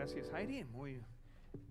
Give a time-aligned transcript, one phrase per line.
[0.00, 0.64] Gracias, Heidi.
[0.64, 0.98] Muy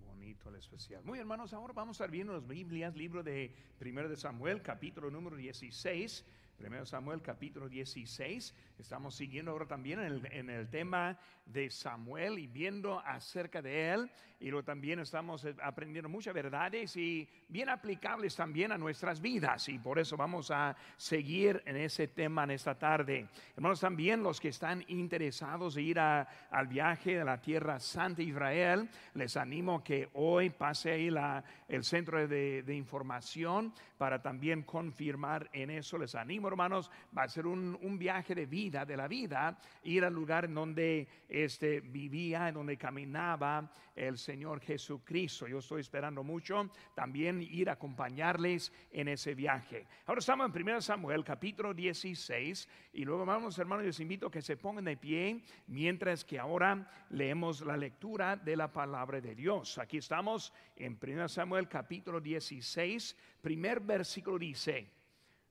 [0.05, 1.03] bonito el especial.
[1.03, 5.09] Muy hermanos, ahora vamos a estar viendo las Biblias, libro de 1 de Samuel, capítulo
[5.09, 6.23] número 16.
[6.59, 8.53] 1 Samuel capítulo 16.
[8.79, 13.91] Estamos siguiendo ahora también en el, en el, tema de Samuel y viendo acerca de
[13.91, 14.09] él.
[14.39, 19.67] Y luego también estamos eh, aprendiendo muchas verdades y bien aplicables también a nuestras vidas.
[19.67, 23.27] Y por eso vamos a seguir en ese tema en esta tarde.
[23.53, 28.21] Hermanos, también los que están interesados en ir a, al viaje de la tierra santa
[28.21, 34.63] Israel, les animo que hoy pase ahí la, el centro de, de información para también
[34.63, 35.97] confirmar en eso.
[35.97, 40.13] Les animo hermanos, va a ser un, viaje de vida, de la vida, ir al
[40.13, 45.47] lugar en donde este, vivía, en donde caminaba el Señor Jesucristo.
[45.47, 49.87] Yo estoy esperando mucho también ir a acompañarles en ese viaje.
[50.05, 54.41] Ahora estamos en 1 Samuel capítulo 16 y luego vamos, hermanos, les invito a que
[54.41, 59.79] se pongan de pie mientras que ahora leemos la lectura de la palabra de Dios.
[59.79, 64.99] Aquí estamos en 1 Samuel capítulo 16, primer versículo dice,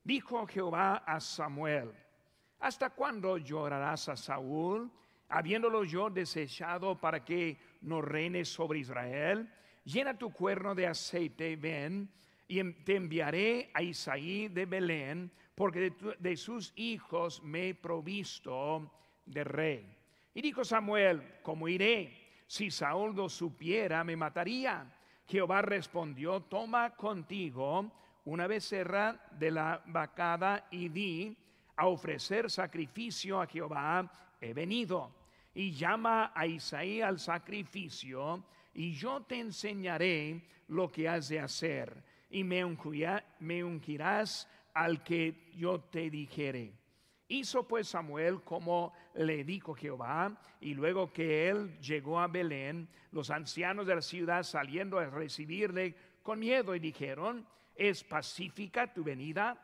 [0.09, 1.93] Dijo Jehová a Samuel,
[2.61, 4.91] ¿hasta cuándo llorarás a Saúl,
[5.29, 9.53] habiéndolo yo desechado para que no reine sobre Israel?
[9.85, 12.11] Llena tu cuerno de aceite, ven,
[12.47, 18.91] y te enviaré a Isaí de Belén, porque de, sus hijos me he provisto
[19.27, 19.97] de rey.
[20.35, 22.43] Y dijo Samuel, ¿cómo iré?
[22.47, 24.91] Si Saúl lo supiera, me mataría.
[25.27, 27.93] Jehová respondió, toma contigo
[28.25, 31.37] una becerra de la vacada y di,
[31.79, 35.15] a ofrecer sacrificio a Jehová he venido.
[35.55, 42.05] Y llama a Isaí al sacrificio, y yo te enseñaré lo que has de hacer,
[42.31, 42.65] y me,
[43.65, 46.75] ungirás al que yo te dijere.
[47.29, 53.31] Hizo pues Samuel como le dijo Jehová, y luego que él llegó a Belén, los
[53.31, 59.57] ancianos de la ciudad saliendo a recibirle con miedo y dijeron, ¿Es pacífica tu venida?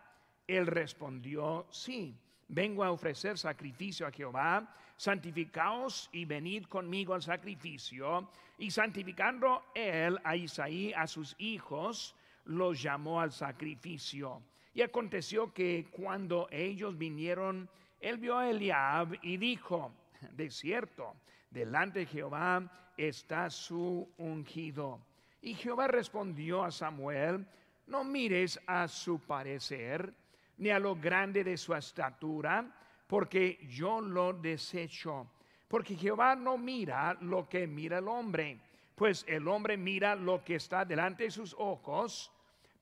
[0.46, 2.14] Él respondió, sí,
[2.48, 8.30] vengo a ofrecer sacrificio a Jehová, santificaos y venid conmigo al sacrificio.
[8.58, 14.42] Y santificando él a Isaí, a sus hijos, los llamó al sacrificio.
[14.74, 17.68] Y aconteció que cuando ellos vinieron,
[18.00, 19.92] él vio a Eliab y dijo,
[20.32, 21.14] de cierto,
[21.50, 25.00] delante de Jehová está su ungido.
[25.40, 27.46] Y Jehová respondió a Samuel,
[27.86, 30.12] no mires a su parecer,
[30.58, 32.64] ni a lo grande de su estatura,
[33.06, 35.30] porque yo lo desecho.
[35.68, 38.60] Porque Jehová no mira lo que mira el hombre,
[38.94, 42.30] pues el hombre mira lo que está delante de sus ojos,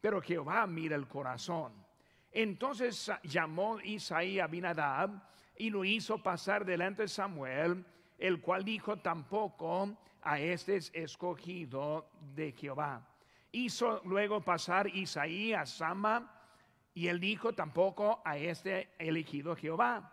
[0.01, 1.73] pero Jehová mira el corazón.
[2.31, 5.11] Entonces llamó Isaí a Abinadab
[5.57, 7.85] y lo hizo pasar delante de Samuel,
[8.19, 13.07] el cual dijo tampoco a este es escogido de Jehová.
[13.53, 16.42] Hizo luego pasar Isaí a Sama
[16.95, 20.13] y él dijo tampoco a este elegido Jehová.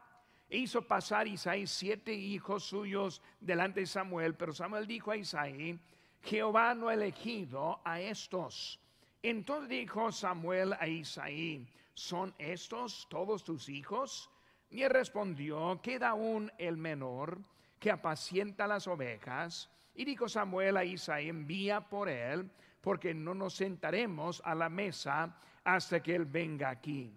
[0.50, 5.79] Hizo pasar Isaí siete hijos suyos delante de Samuel, pero Samuel dijo a Isaí,
[6.22, 8.79] Jehová no ha elegido a estos.
[9.22, 14.29] Entonces dijo Samuel a Isaí, ¿son estos todos tus hijos?
[14.72, 17.40] Y él respondió, queda aún el menor
[17.79, 19.69] que apacienta las ovejas.
[19.94, 22.50] Y dijo Samuel a Isaí, envía por él
[22.81, 25.35] porque no nos sentaremos a la mesa
[25.75, 27.13] hasta que Él venga aquí.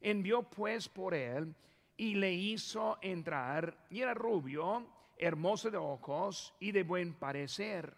[0.00, 1.54] Envió pues por Él
[1.96, 4.86] y le hizo entrar, y era rubio,
[5.18, 7.94] hermoso de ojos y de buen parecer.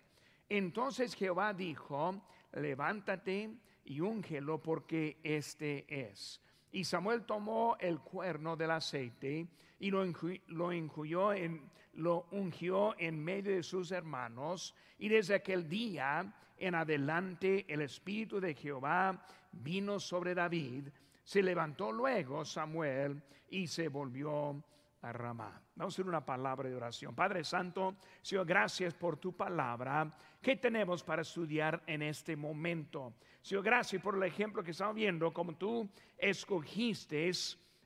[0.49, 2.21] Entonces Jehová dijo,
[2.53, 3.51] levántate
[3.85, 6.41] y úngelo porque este es.
[6.73, 9.47] Y Samuel tomó el cuerno del aceite
[9.79, 10.05] y lo,
[10.49, 14.75] lo, en, lo ungió en medio de sus hermanos.
[14.99, 20.89] Y desde aquel día en adelante el Espíritu de Jehová vino sobre David.
[21.25, 24.62] Se levantó luego Samuel y se volvió
[25.03, 25.61] a Ramá.
[25.75, 27.17] Vamos a hacer una palabra de oración.
[27.17, 30.09] Padre Santo, Señor, gracias por tu palabra.
[30.41, 33.14] ¿Qué tenemos para estudiar en este momento?
[33.41, 37.29] Señor, gracias por el ejemplo que estamos viendo, como tú escogiste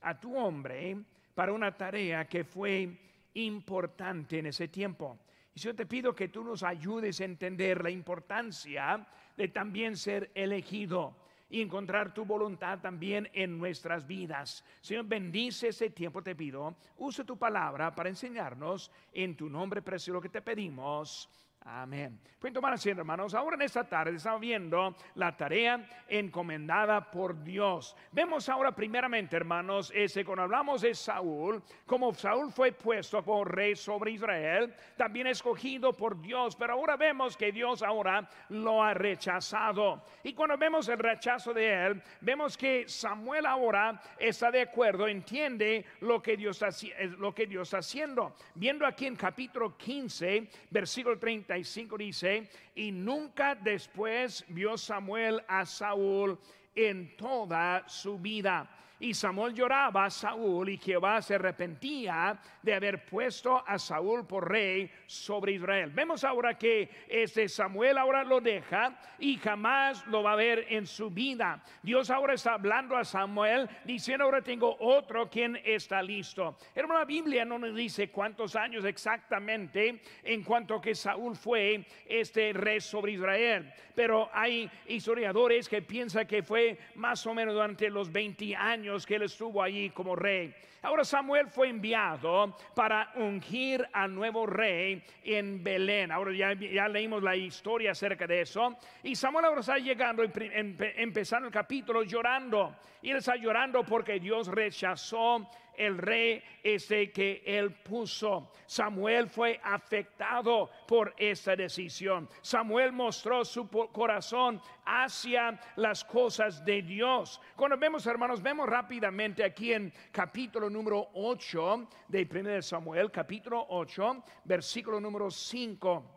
[0.02, 0.98] a tu hombre
[1.34, 2.98] para una tarea que fue
[3.32, 5.18] importante en ese tiempo.
[5.56, 9.06] Y yo te pido que tú nos ayudes a entender la importancia
[9.38, 11.16] de también ser elegido
[11.48, 14.62] y encontrar tu voluntad también en nuestras vidas.
[14.82, 16.76] Señor, bendice ese tiempo, te pido.
[16.98, 21.26] Usa tu palabra para enseñarnos en tu nombre precioso que te pedimos.
[21.68, 22.20] Amén.
[22.38, 23.34] Pueden tomar asiento, hermanos.
[23.34, 27.96] Ahora en esta tarde estamos viendo la tarea encomendada por Dios.
[28.12, 33.74] Vemos ahora primeramente, hermanos, ese cuando hablamos de Saúl, como Saúl fue puesto por rey
[33.74, 40.04] sobre Israel, también escogido por Dios, pero ahora vemos que Dios ahora lo ha rechazado.
[40.22, 45.84] Y cuando vemos el rechazo de él, vemos que Samuel ahora está de acuerdo, entiende
[46.00, 48.36] lo que Dios está, lo que Dios está haciendo.
[48.54, 51.55] Viendo aquí en capítulo 15, versículo 30
[51.96, 56.38] dice, y nunca después vio Samuel a Saúl
[56.74, 58.68] en toda su vida.
[58.98, 64.50] Y Samuel lloraba a Saúl y Jehová se arrepentía de haber puesto a Saúl por
[64.50, 65.90] rey sobre Israel.
[65.94, 70.86] Vemos ahora que este Samuel ahora lo deja y jamás lo va a ver en
[70.86, 71.62] su vida.
[71.82, 76.56] Dios ahora está hablando a Samuel diciendo ahora tengo otro quien está listo.
[76.74, 82.54] Hermano, la Biblia no nos dice cuántos años exactamente en cuanto que Saúl fue este
[82.54, 88.10] rey sobre Israel, pero hay historiadores que piensan que fue más o menos durante los
[88.10, 90.54] 20 años que él estuvo allí como rey.
[90.82, 96.12] Ahora Samuel fue enviado para ungir al nuevo rey en Belén.
[96.12, 98.76] Ahora ya, ya leímos la historia acerca de eso.
[99.02, 102.76] Y Samuel ahora está llegando, empezando el capítulo llorando.
[103.02, 108.52] Y él está llorando porque Dios rechazó el rey ese que él puso.
[108.66, 112.28] Samuel fue afectado por esa decisión.
[112.42, 117.40] Samuel mostró su corazón hacia las cosas de Dios.
[117.54, 124.24] Cuando vemos, hermanos, vemos rápidamente aquí en capítulo número 8 de 1 Samuel, capítulo 8,
[124.44, 126.16] versículo número 5.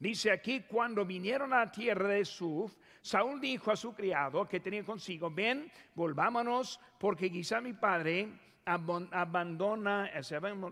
[0.00, 2.76] Dice aquí, cuando vinieron a la tierra de Suf,
[3.08, 8.28] Saúl dijo a su criado que tenía consigo, ven, volvámonos, porque quizá mi padre
[8.66, 10.10] abandona,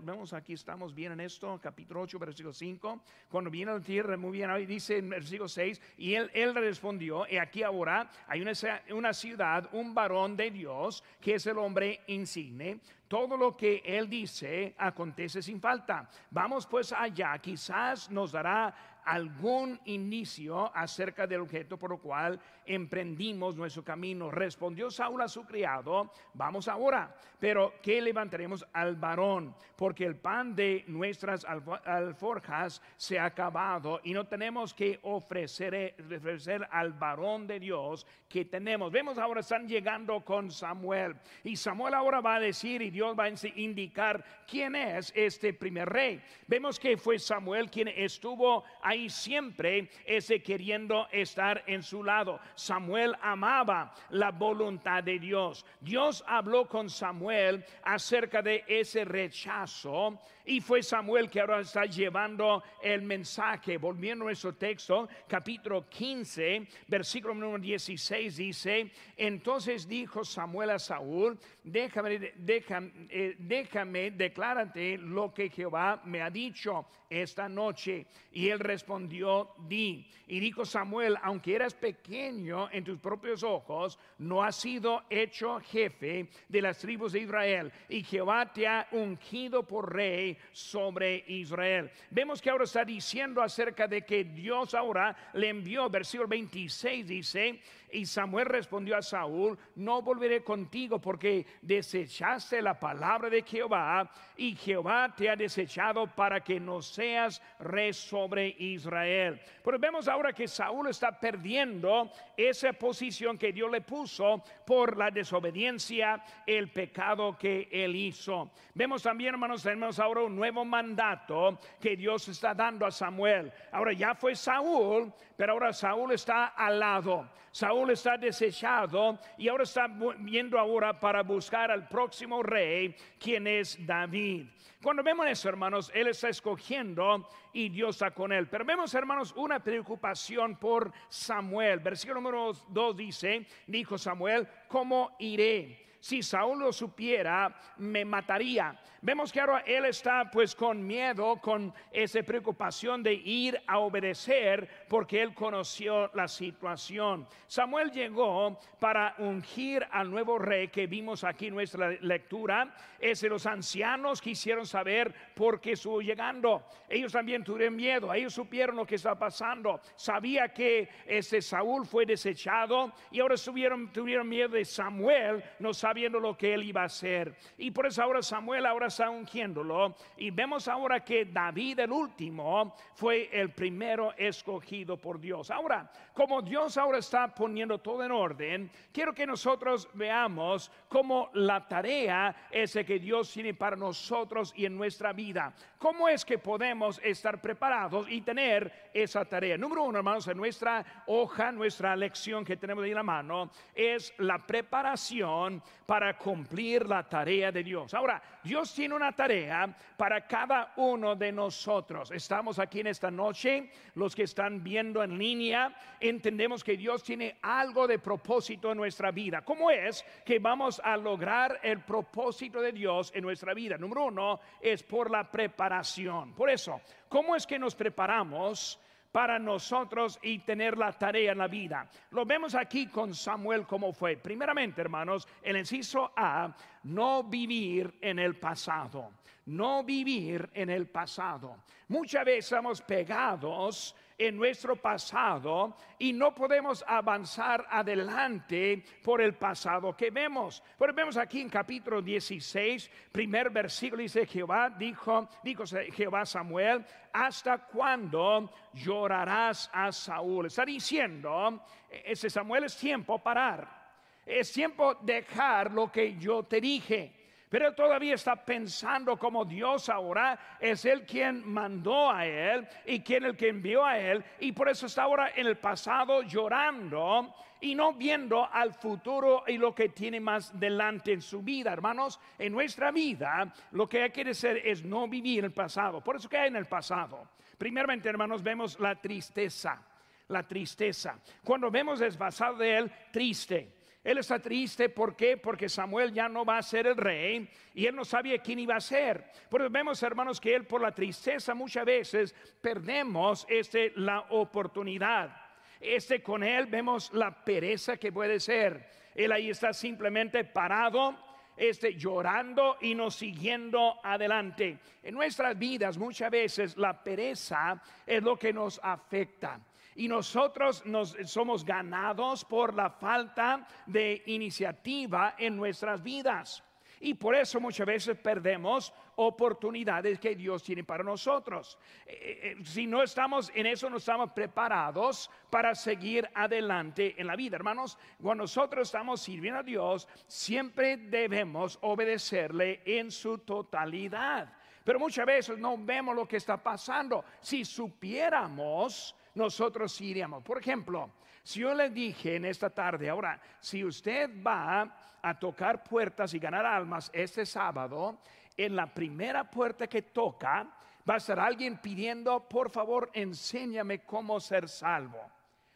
[0.02, 3.00] vemos aquí, estamos bien en esto, capítulo 8, versículo 5,
[3.30, 7.26] cuando viene a la tierra, muy bien, ahí dice en versículo 6, y él, respondió,
[7.26, 8.52] y aquí ahora hay una,
[8.90, 14.10] una ciudad, un varón de Dios, que es el hombre insigne, todo lo que él
[14.10, 16.06] dice acontece sin falta.
[16.30, 23.56] Vamos pues allá, quizás nos dará algún inicio acerca del objeto por lo cual emprendimos
[23.56, 24.30] nuestro camino.
[24.30, 30.54] Respondió Saúl a su criado, vamos ahora, pero que levantaremos al varón, porque el pan
[30.54, 37.60] de nuestras alforjas se ha acabado y no tenemos que ofrecer, ofrecer al varón de
[37.60, 38.90] Dios que tenemos.
[38.90, 43.24] Vemos ahora están llegando con Samuel y Samuel ahora va a decir y Dios va
[43.24, 46.20] a indicar quién es este primer rey.
[46.46, 52.40] Vemos que fue Samuel quien estuvo ahí siempre, ese queriendo estar en su lado.
[52.56, 55.64] Samuel amaba la voluntad de Dios.
[55.80, 62.62] Dios habló con Samuel acerca de ese rechazo y fue Samuel que ahora está llevando
[62.82, 63.76] el mensaje.
[63.76, 71.38] Volviendo a nuestro texto, capítulo 15, versículo número 16 dice, entonces dijo Samuel a Saúl,
[71.66, 78.06] déjame, déjame, eh, déjame, declárate lo que Jehová me ha dicho esta noche.
[78.32, 80.08] Y él respondió, di.
[80.28, 86.28] Y dijo Samuel, aunque eras pequeño en tus propios ojos, no has sido hecho jefe
[86.48, 87.72] de las tribus de Israel.
[87.88, 91.90] Y Jehová te ha ungido por rey sobre Israel.
[92.10, 97.60] Vemos que ahora está diciendo acerca de que Dios ahora le envió, versículo 26 dice,
[97.92, 104.54] y Samuel respondió a Saúl, no volveré contigo porque desechaste la palabra de Jehová y
[104.56, 109.40] Jehová te ha desechado para que no seas rey sobre Israel.
[109.64, 115.10] Pero vemos ahora que Saúl está perdiendo esa posición que Dios le puso por la
[115.10, 118.50] desobediencia, el pecado que él hizo.
[118.74, 123.52] Vemos también, hermanos, tenemos ahora un nuevo mandato que Dios está dando a Samuel.
[123.72, 127.28] Ahora ya fue Saúl, pero ahora Saúl está al lado.
[127.50, 129.86] Saúl está desechado y ahora está
[130.18, 134.46] viendo ahora para buscar al próximo rey, quien es David.
[134.82, 138.46] Cuando vemos eso, hermanos, él está escogiendo y Dios está con él.
[138.48, 141.80] Pero vemos, hermanos, una preocupación por Samuel.
[141.80, 145.86] Versículo número 2 dice, dijo Samuel, ¿cómo iré?
[145.98, 148.78] Si Saúl lo supiera, me mataría.
[149.06, 154.68] Vemos que ahora él está pues con miedo, con esa preocupación de ir a obedecer
[154.88, 157.24] porque él conoció la situación.
[157.46, 162.74] Samuel llegó para ungir al nuevo rey que vimos aquí en nuestra lectura.
[162.98, 166.64] Es los ancianos quisieron saber por qué estuvo llegando.
[166.88, 169.80] Ellos también tuvieron miedo, ellos supieron lo que estaba pasando.
[169.94, 176.18] Sabía que ese Saúl fue desechado y ahora tuvieron, tuvieron miedo de Samuel, no sabiendo
[176.18, 177.36] lo que él iba a hacer.
[177.56, 179.94] Y por eso ahora Samuel ahora está ungiéndolo.
[180.16, 185.50] Y vemos ahora que David, el último, fue el primero escogido por Dios.
[185.50, 191.68] Ahora, como Dios ahora está poniendo todo en orden, quiero que nosotros veamos cómo la
[191.68, 195.52] tarea es que Dios tiene para nosotros y en nuestra vida.
[195.76, 199.58] ¿Cómo es que podemos estar preparados y tener esa tarea?
[199.58, 204.14] Número uno, hermanos, en nuestra hoja, nuestra lección que tenemos ahí en la mano, es
[204.16, 207.92] la preparación para cumplir la tarea de Dios.
[207.92, 212.10] Ahora, Dios tiene una tarea para cada uno de nosotros.
[212.10, 217.36] Estamos aquí en esta noche, los que están viendo en línea, entendemos que Dios tiene
[217.42, 219.42] algo de propósito en nuestra vida.
[219.42, 223.76] ¿Cómo es que vamos a lograr el propósito de Dios en nuestra vida?
[223.76, 226.32] Número uno es por la preparación.
[226.32, 228.78] Por eso, ¿cómo es que nos preparamos?
[229.16, 231.88] para nosotros y tener la tarea en la vida.
[232.10, 234.18] Lo vemos aquí con Samuel como fue.
[234.18, 239.12] Primeramente, hermanos, el inciso A, no vivir en el pasado.
[239.46, 241.56] No vivir en el pasado.
[241.88, 249.96] Muchas veces somos pegados en nuestro pasado y no podemos avanzar adelante por el pasado
[249.96, 250.62] que vemos.
[250.78, 257.58] Pero vemos aquí en capítulo 16, primer versículo, dice Jehová, dijo, dijo Jehová Samuel, ¿hasta
[257.58, 260.46] cuándo llorarás a Saúl?
[260.46, 263.86] Está diciendo, ese Samuel es tiempo parar.
[264.24, 267.15] Es tiempo dejar lo que yo te dije.
[267.48, 273.00] Pero él todavía está pensando como Dios ahora es él quien mandó a él y
[273.00, 274.24] quien el que envió a él.
[274.40, 279.58] Y por eso está ahora en el pasado llorando y no viendo al futuro y
[279.58, 281.72] lo que tiene más delante en su vida.
[281.72, 286.02] Hermanos, en nuestra vida lo que hay que hacer es no vivir el pasado.
[286.02, 287.28] Por eso que hay en el pasado.
[287.56, 289.80] Primeramente, hermanos, vemos la tristeza.
[290.28, 291.20] La tristeza.
[291.44, 293.75] Cuando vemos el pasado de él, triste.
[294.06, 295.36] Él está triste, ¿por qué?
[295.36, 298.76] Porque Samuel ya no va a ser el rey y él no sabía quién iba
[298.76, 299.32] a ser.
[299.50, 305.36] Porque vemos, hermanos, que él por la tristeza muchas veces perdemos este, la oportunidad.
[305.80, 308.88] Este con él vemos la pereza que puede ser.
[309.12, 311.18] Él ahí está simplemente parado,
[311.56, 314.78] este, llorando y no siguiendo adelante.
[315.02, 319.60] En nuestras vidas muchas veces la pereza es lo que nos afecta
[319.96, 326.62] y nosotros nos somos ganados por la falta de iniciativa en nuestras vidas.
[327.00, 331.78] Y por eso muchas veces perdemos oportunidades que Dios tiene para nosotros.
[332.06, 337.26] Eh, eh, eh, si no estamos en eso, no estamos preparados para seguir adelante en
[337.26, 337.56] la vida.
[337.56, 344.52] Hermanos, cuando nosotros estamos sirviendo a Dios, siempre debemos obedecerle en su totalidad.
[344.82, 347.24] Pero muchas veces no vemos lo que está pasando.
[347.40, 350.42] Si supiéramos nosotros iríamos.
[350.42, 351.12] Por ejemplo,
[351.42, 356.38] si yo le dije en esta tarde, ahora, si usted va a tocar puertas y
[356.38, 358.18] ganar almas este sábado,
[358.56, 360.66] en la primera puerta que toca,
[361.08, 365.20] va a estar alguien pidiendo, por favor, enséñame cómo ser salvo.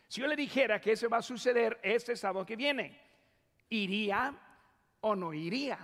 [0.08, 2.98] Si yo le dijera que eso va a suceder este sábado que viene,
[3.68, 4.34] ¿iría
[5.02, 5.78] o no iría?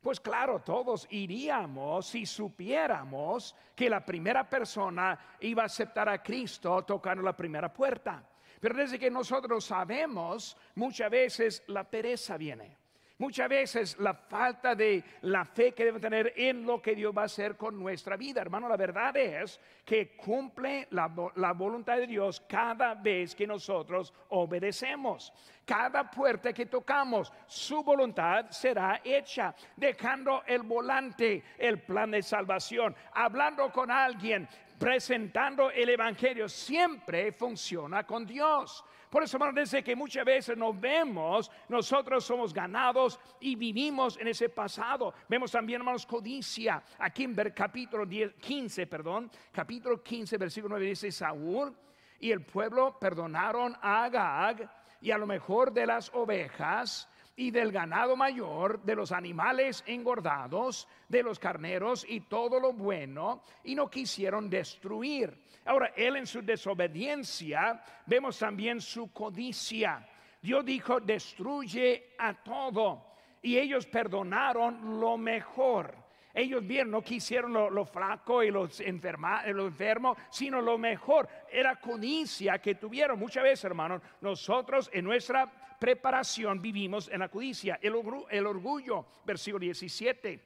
[0.00, 6.82] Pues claro, todos iríamos si supiéramos que la primera persona iba a aceptar a Cristo
[6.84, 8.24] tocando la primera puerta.
[8.58, 12.79] Pero desde que nosotros sabemos, muchas veces la pereza viene.
[13.20, 17.20] Muchas veces la falta de la fe que debemos tener en lo que Dios va
[17.20, 18.40] a hacer con nuestra vida.
[18.40, 24.14] Hermano, la verdad es que cumple la, la, voluntad de Dios cada vez que nosotros
[24.30, 25.34] obedecemos.
[25.66, 32.96] Cada puerta que tocamos, su voluntad será hecha, dejando el volante, el plan de salvación,
[33.12, 34.48] hablando con alguien,
[34.78, 38.82] presentando el Evangelio, siempre funciona con Dios.
[39.10, 44.28] Por eso, hermanos, desde que muchas veces nos vemos, nosotros somos ganados y vivimos en
[44.28, 45.12] ese pasado.
[45.28, 46.80] Vemos también, hermanos, codicia.
[46.98, 51.76] Aquí en capítulo 10, 15, perdón, capítulo 15, versículo 9 dice, Saúl
[52.20, 57.09] y el pueblo perdonaron a Agag y a lo mejor de las ovejas
[57.40, 63.44] y del ganado mayor, de los animales engordados, de los carneros y todo lo bueno,
[63.64, 65.42] y no quisieron destruir.
[65.64, 70.06] Ahora, él en su desobediencia, vemos también su codicia.
[70.42, 73.06] Dios dijo, destruye a todo.
[73.40, 75.94] Y ellos perdonaron lo mejor.
[76.34, 81.26] Ellos bien no quisieron lo, flaco y los, enferma, lo enfermo, sino lo mejor.
[81.50, 83.18] Era codicia que tuvieron.
[83.18, 87.94] Muchas veces, hermanos, nosotros en nuestra preparación vivimos en la codicia, el,
[88.30, 90.40] el orgullo, versículo 17.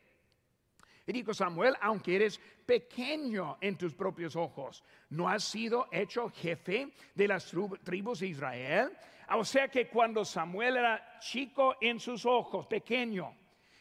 [1.07, 6.93] Y dijo Samuel, aunque eres pequeño en tus propios ojos, no has sido hecho jefe
[7.15, 8.93] de las tribus de Israel.
[9.31, 13.37] O sea que cuando Samuel era chico en sus ojos, pequeño,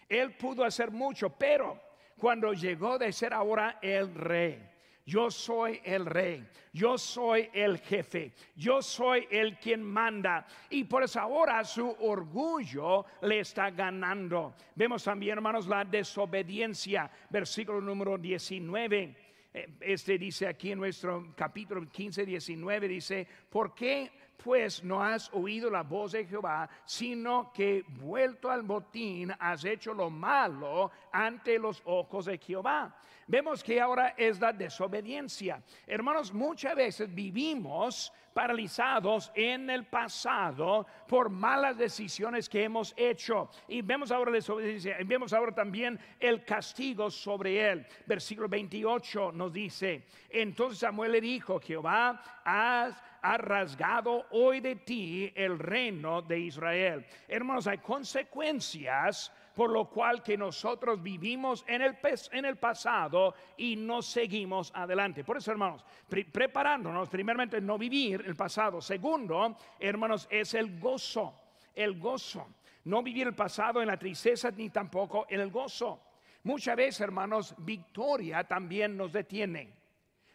[0.10, 1.80] él pudo hacer mucho, pero
[2.18, 4.73] cuando llegó de ser ahora el rey,
[5.06, 10.46] yo soy el rey, yo soy el jefe, yo soy el quien manda.
[10.70, 14.56] Y por eso ahora su orgullo le está ganando.
[14.76, 19.16] Vemos también, hermanos, la desobediencia, versículo número 19.
[19.54, 25.32] Eh, este dice aquí en nuestro capítulo 15, 19, dice, ¿por qué pues no has
[25.34, 31.58] oído la voz de Jehová, sino que vuelto al botín has hecho lo malo ante
[31.58, 32.96] los ojos de Jehová.
[33.28, 35.62] Vemos que ahora es la desobediencia.
[35.88, 43.50] Hermanos, muchas veces vivimos paralizados en el pasado por malas decisiones que hemos hecho.
[43.68, 47.86] Y vemos ahora la desobediencia, y vemos ahora también el castigo sobre él.
[48.06, 55.32] Versículo 28 nos dice, entonces Samuel le dijo, Jehová, has ha rasgado hoy de ti
[55.34, 57.06] el reino de Israel.
[57.28, 61.98] Hermanos, hay consecuencias por lo cual que nosotros vivimos en el,
[62.32, 65.24] en el pasado y no seguimos adelante.
[65.24, 65.86] Por eso, hermanos,
[66.32, 68.82] preparándonos, primeramente, no vivir el pasado.
[68.82, 71.34] Segundo, hermanos, es el gozo,
[71.74, 72.48] el gozo.
[72.86, 76.02] No vivir el pasado en la tristeza ni tampoco en el gozo.
[76.44, 79.83] Muchas veces, hermanos, victoria también nos detiene.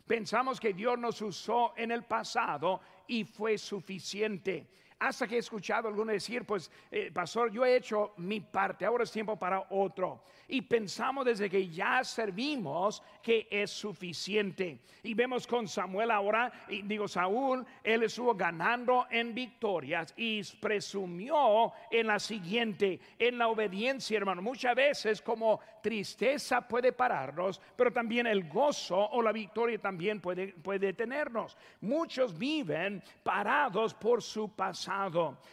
[0.09, 4.67] Pensamos que Dios nos usó en el pasado y fue suficiente.
[5.01, 9.05] Hasta que he escuchado alguno decir, pues, eh, pastor, yo he hecho mi parte, ahora
[9.05, 10.25] es tiempo para otro.
[10.49, 14.81] Y pensamos desde que ya servimos que es suficiente.
[15.05, 16.51] Y vemos con Samuel ahora,
[16.85, 24.17] digo Saúl, él estuvo ganando en victorias y presumió en la siguiente, en la obediencia,
[24.17, 24.43] hermano.
[24.43, 30.49] Muchas veces como tristeza puede pararnos, pero también el gozo o la victoria también puede,
[30.55, 31.57] puede tenernos.
[31.83, 34.88] Muchos viven parados por su pasado.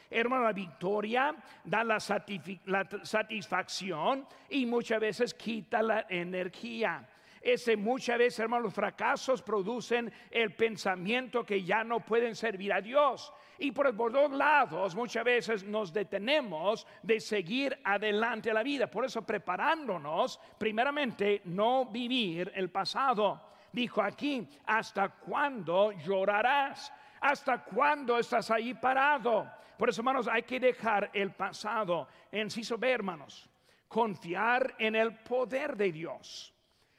[0.09, 7.07] Hermano, la victoria da la, satisfacción y muchas veces quita la energía.
[7.41, 12.81] Ese muchas veces, hermanos, los fracasos producen el pensamiento que ya no pueden servir a
[12.81, 13.31] Dios.
[13.59, 18.87] Y por, dos lados muchas veces nos detenemos de seguir adelante la vida.
[18.87, 23.39] Por eso preparándonos, primeramente, no vivir el pasado.
[23.71, 26.91] Dijo aquí, ¿hasta cuándo llorarás?
[27.25, 29.51] ¿Hasta cuándo estás ahí parado?
[29.79, 32.07] Por eso, hermanos, hay que dejar el pasado.
[32.31, 33.49] En B, hermanos,
[33.87, 36.53] confiar en el poder de Dios.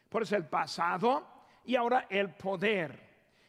[0.08, 2.98] Por eso el pasado y ahora el poder.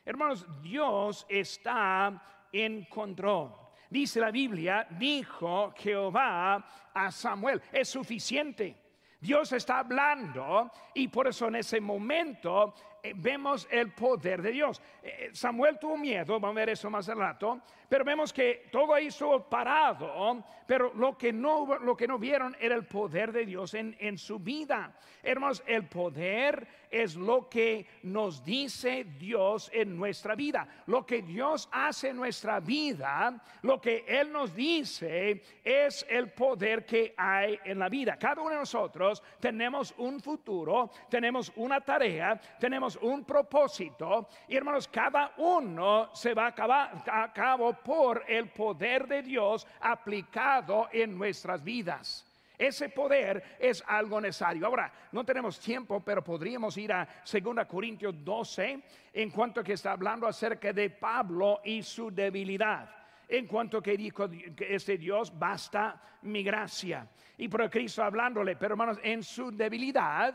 [0.06, 3.56] Hermanos, Dios está en control.
[3.90, 8.78] Dice la Biblia, dijo Jehová a Samuel, es suficiente.
[9.20, 12.76] Dios está hablando y por eso en ese momento
[13.16, 14.82] vemos el poder de Dios.
[15.02, 18.94] Eh, Samuel tuvo miedo, vamos a ver eso más al rato, pero vemos que todo
[18.94, 23.46] ahí estuvo parado, pero lo que no, lo que no vieron era el poder de
[23.46, 24.94] Dios en, en su vida.
[25.24, 30.68] Hermanos, el poder es lo que nos dice Dios en nuestra vida.
[30.88, 36.86] Lo que Dios hace en nuestra vida, lo que Él nos dice es el poder
[36.86, 38.18] que hay en la vida.
[38.18, 44.88] Cada uno de nosotros tenemos un futuro, tenemos una tarea, tenemos un propósito y hermanos,
[44.88, 51.64] cada uno se va a, a cabo por el poder de Dios aplicado en nuestras
[51.64, 52.28] vidas.
[52.58, 54.66] Ese poder es algo necesario.
[54.66, 58.82] Ahora, no tenemos tiempo, pero podríamos ir a 2 Corintios 12
[59.14, 62.90] en cuanto que está hablando acerca de Pablo y su debilidad.
[63.28, 67.08] En cuanto que dijo que este Dios, basta mi gracia.
[67.38, 70.34] Y por Cristo hablándole, pero hermanos, en su debilidad,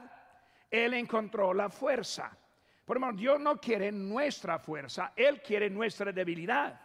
[0.71, 2.31] Él encontró la fuerza.
[2.85, 6.81] Por hermano, Dios no quiere nuestra fuerza, Él quiere nuestra debilidad.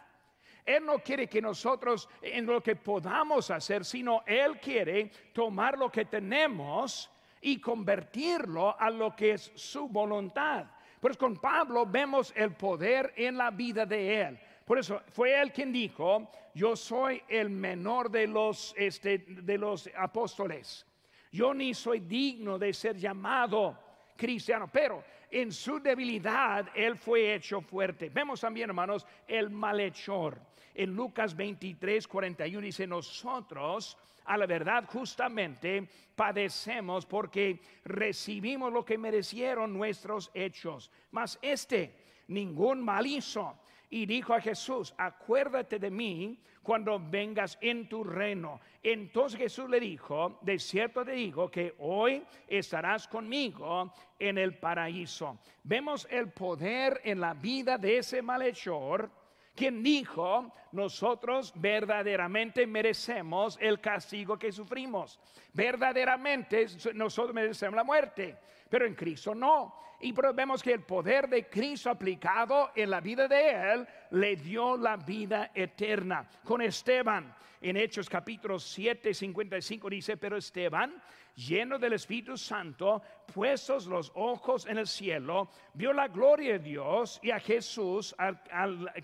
[0.68, 5.90] Él no quiere que nosotros en lo que podamos hacer, sino Él quiere tomar lo
[5.90, 10.66] que tenemos y convertirlo a lo que es su voluntad.
[11.00, 14.38] Pues con Pablo vemos el poder en la vida de Él.
[14.66, 19.88] Por eso fue Él quien dijo, yo soy el menor de los, este, de los
[19.96, 20.84] apóstoles.
[21.32, 23.78] Yo ni soy digno de ser llamado
[24.18, 28.10] cristiano, pero en su debilidad Él fue hecho fuerte.
[28.10, 30.47] Vemos también, hermanos, el malhechor.
[30.78, 38.96] En Lucas 23, 41 dice, nosotros a la verdad justamente padecemos porque recibimos lo que
[38.96, 40.92] merecieron nuestros hechos.
[41.10, 41.96] Mas este
[42.28, 43.58] ningún mal hizo
[43.90, 48.60] y dijo a Jesús, acuérdate de mí cuando vengas en tu reino.
[48.80, 55.40] Entonces Jesús le dijo, de cierto te digo que hoy estarás conmigo en el paraíso.
[55.64, 59.17] Vemos el poder en la vida de ese malhechor
[59.58, 65.18] quien dijo, nosotros verdaderamente merecemos el castigo que sufrimos.
[65.52, 68.36] Verdaderamente nosotros merecemos la muerte,
[68.68, 69.74] pero en Cristo no.
[70.00, 74.76] Y vemos que el poder de Cristo aplicado en la vida de Él le dio
[74.76, 76.28] la vida eterna.
[76.44, 81.02] Con Esteban, en Hechos capítulo 7, 55 dice, pero Esteban
[81.38, 83.00] lleno del Espíritu Santo,
[83.32, 88.14] puestos los ojos en el cielo, vio la gloria de Dios y a Jesús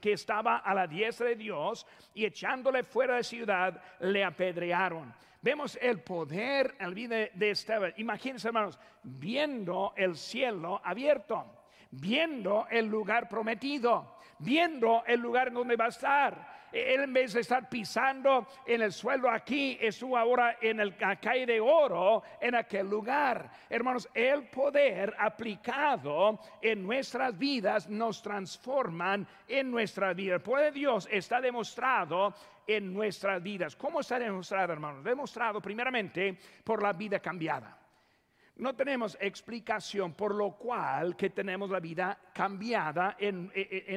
[0.01, 5.15] que estaba a la diestra de Dios y echándole fuera de ciudad le apedrearon.
[5.41, 7.93] Vemos el poder en la vida de Esteban.
[7.99, 11.45] Imagínense, hermanos, viendo el cielo abierto,
[11.91, 17.41] viendo el lugar prometido, viendo el lugar donde va a estar él en vez de
[17.41, 22.89] estar pisando en el suelo aquí, estuvo ahora en el calle de oro en aquel
[22.89, 23.51] lugar.
[23.71, 30.35] Hermanos, el poder aplicado en nuestras vidas nos transforman en nuestra vida.
[30.35, 32.35] El poder de Dios está demostrado
[32.67, 33.77] en nuestras vidas.
[33.77, 35.05] ¿Cómo está demostrado, hermanos?
[35.05, 37.84] Demostrado primeramente por la vida cambiada
[38.57, 43.51] no tenemos explicación por lo cual que tenemos la vida cambiada en,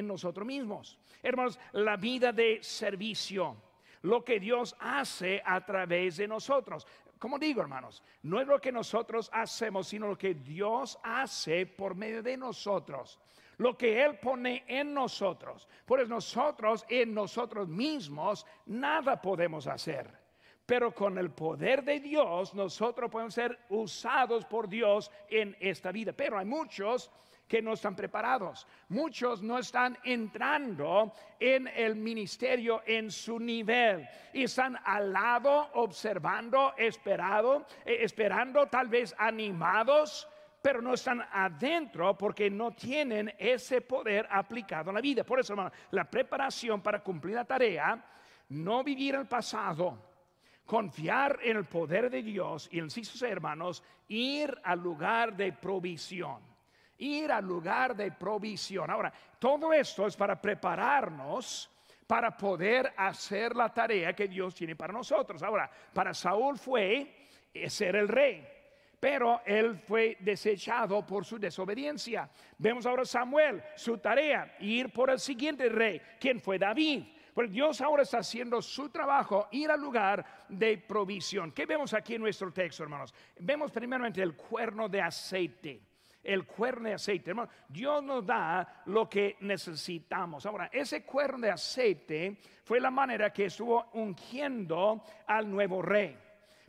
[0.06, 0.98] nosotros mismos.
[1.22, 3.56] Hermanos, la vida de servicio,
[4.02, 6.86] lo que Dios hace a través de nosotros.
[7.20, 11.94] Como digo, hermanos, no es lo que nosotros hacemos, sino lo que Dios hace por
[11.94, 13.18] medio de nosotros.
[13.58, 15.68] Lo que Él pone en nosotros.
[15.84, 20.17] Pues nosotros, en nosotros mismos, nada podemos hacer
[20.68, 26.12] pero con el poder de Dios nosotros podemos ser usados por Dios en esta vida.
[26.12, 27.10] Pero hay muchos
[27.48, 28.66] que no están preparados.
[28.90, 36.74] Muchos no están entrando en el ministerio en su nivel y están al lado observando,
[36.76, 40.28] esperado, eh, esperando, tal vez animados,
[40.60, 45.24] pero no están adentro porque no tienen ese poder aplicado en la vida.
[45.24, 48.04] Por eso, hermano, la preparación para cumplir la tarea,
[48.50, 50.07] no vivir el pasado,
[50.68, 56.42] confiar en el poder de Dios y en sus hermanos, ir al lugar de provisión.
[56.98, 58.90] Ir al lugar de provisión.
[58.90, 61.70] Ahora, todo esto es para prepararnos
[62.06, 65.42] para poder hacer la tarea que Dios tiene para nosotros.
[65.42, 67.14] Ahora, para Saúl fue
[67.68, 68.46] ser el rey,
[69.00, 72.28] pero él fue desechado por su desobediencia.
[72.58, 77.04] Vemos ahora Samuel, su tarea, ir por el siguiente rey, quien fue David.
[77.38, 81.52] Pues Dios ahora está haciendo su trabajo, ir al lugar de provisión.
[81.52, 83.14] ¿Qué vemos aquí en nuestro texto, hermanos?
[83.38, 85.80] Vemos primeramente el cuerno de aceite.
[86.20, 87.48] El cuerno de aceite, hermano.
[87.68, 90.46] Dios nos da lo que necesitamos.
[90.46, 96.18] Ahora, ese cuerno de aceite fue la manera que estuvo ungiendo al nuevo rey.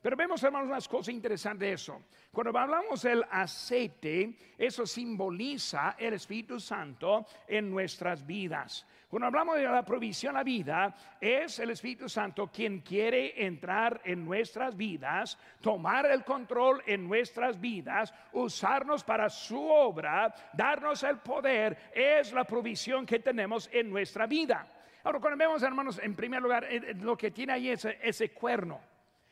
[0.01, 2.01] Pero vemos, hermanos, unas cosas interesantes de eso.
[2.31, 8.85] Cuando hablamos del aceite, eso simboliza el Espíritu Santo en nuestras vidas.
[9.09, 14.23] Cuando hablamos de la provisión a vida, es el Espíritu Santo quien quiere entrar en
[14.23, 21.91] nuestras vidas, tomar el control en nuestras vidas, usarnos para su obra, darnos el poder,
[21.93, 24.67] es la provisión que tenemos en nuestra vida.
[25.03, 28.29] Ahora, cuando vemos, hermanos, en primer lugar, eh, eh, lo que tiene ahí es ese
[28.31, 28.79] cuerno.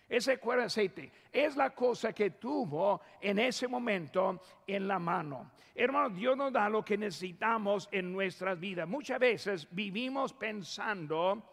[0.09, 5.51] Ese cuero de aceite es la cosa que tuvo en ese momento en la mano.
[5.75, 8.87] Hermano, Dios nos da lo que necesitamos en nuestras vidas.
[8.87, 11.43] Muchas veces vivimos pensando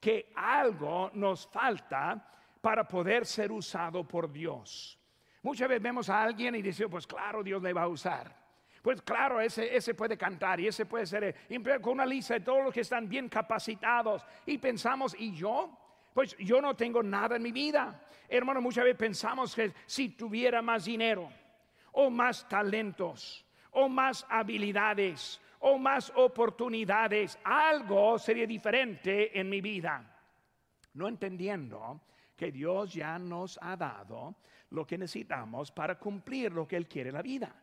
[0.00, 4.98] que algo nos falta para poder ser usado por Dios.
[5.42, 8.46] Muchas veces vemos a alguien y decimos, pues claro, Dios le va a usar.
[8.82, 11.34] Pues claro, ese, ese puede cantar y ese puede ser,
[11.80, 14.24] con una lista de todos los que están bien capacitados.
[14.46, 15.76] Y pensamos, ¿y yo?
[16.16, 18.00] Pues yo no tengo nada en mi vida.
[18.26, 21.28] Hermano, muchas veces pensamos que si tuviera más dinero
[21.92, 30.10] o más talentos o más habilidades o más oportunidades, algo sería diferente en mi vida.
[30.94, 32.00] No entendiendo
[32.34, 34.36] que Dios ya nos ha dado
[34.70, 37.54] lo que necesitamos para cumplir lo que Él quiere en la vida.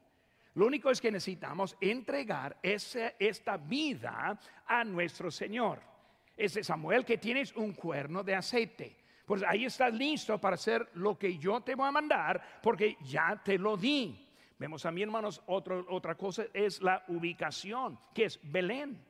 [0.54, 4.38] Lo único es que necesitamos entregar esta vida
[4.68, 5.93] a nuestro Señor
[6.36, 8.98] es de Samuel que tienes un cuerno de aceite.
[9.26, 13.41] Pues ahí estás listo para hacer lo que yo te voy a mandar porque ya
[13.43, 14.28] te lo di.
[14.58, 19.04] Vemos mi hermanos, otra cosa es la ubicación, que es Belén.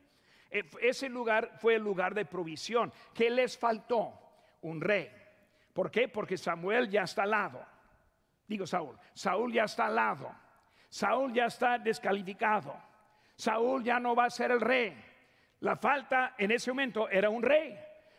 [0.50, 2.92] E, ese lugar fue el lugar de provisión.
[3.12, 4.12] ¿Qué les faltó?
[4.62, 5.10] Un rey.
[5.72, 6.08] ¿Por qué?
[6.08, 7.66] Porque Samuel ya está al lado.
[8.46, 10.34] Digo Saúl, Saúl ya está al lado.
[10.88, 12.74] Saúl ya está descalificado.
[13.36, 14.96] Saúl ya no va a ser el rey.
[15.64, 17.74] La falta en ese momento era un rey.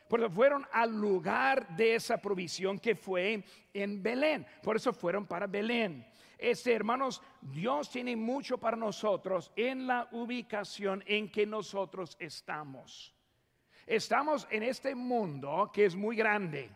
[0.08, 4.47] Por eso fueron al lugar de esa provisión que fue en Belén.
[4.63, 6.08] Por eso fueron para Belén.
[6.39, 13.13] Este, hermanos, Dios tiene mucho para nosotros en la ubicación en que nosotros estamos.
[13.86, 16.71] Estamos en este mundo que es muy grande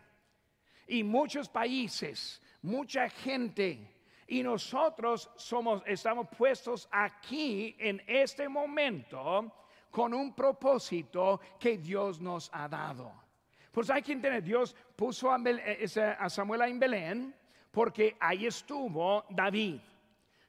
[0.86, 3.92] y muchos países, mucha gente
[4.28, 9.52] y nosotros somos estamos puestos aquí en este momento
[9.90, 13.12] con un propósito que Dios nos ha dado.
[13.72, 15.86] Pues hay que entender, Dios puso a, eh,
[16.28, 17.34] Samuel en Belén
[17.70, 19.80] porque ahí estuvo David.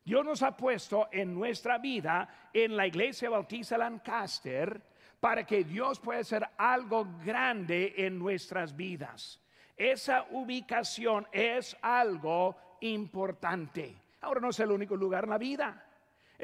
[0.04, 4.82] Dios nos ha puesto en nuestra vida en la iglesia Bautista Lancaster
[5.20, 9.40] para que Dios pueda hacer algo grande en nuestras vidas.
[9.78, 13.96] Esa ubicación es algo importante.
[14.22, 15.86] Ahora no es el único lugar en la vida,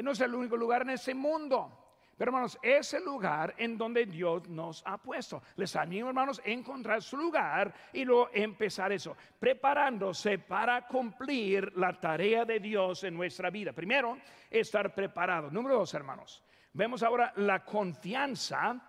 [0.02, 1.87] no es el único lugar en ese mundo.
[2.17, 5.43] Pero hermanos, es el lugar en donde Dios nos ha puesto.
[5.56, 11.99] Les animo, hermanos, a encontrar su lugar y luego empezar eso, preparándose para cumplir la
[11.99, 13.71] tarea de Dios en nuestra vida.
[13.71, 14.17] Primero,
[14.49, 15.51] estar preparado.
[15.51, 18.82] Número dos, hermanos, vemos ahora la confianza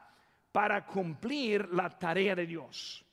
[0.51, 3.05] para cumplir la tarea de Dios.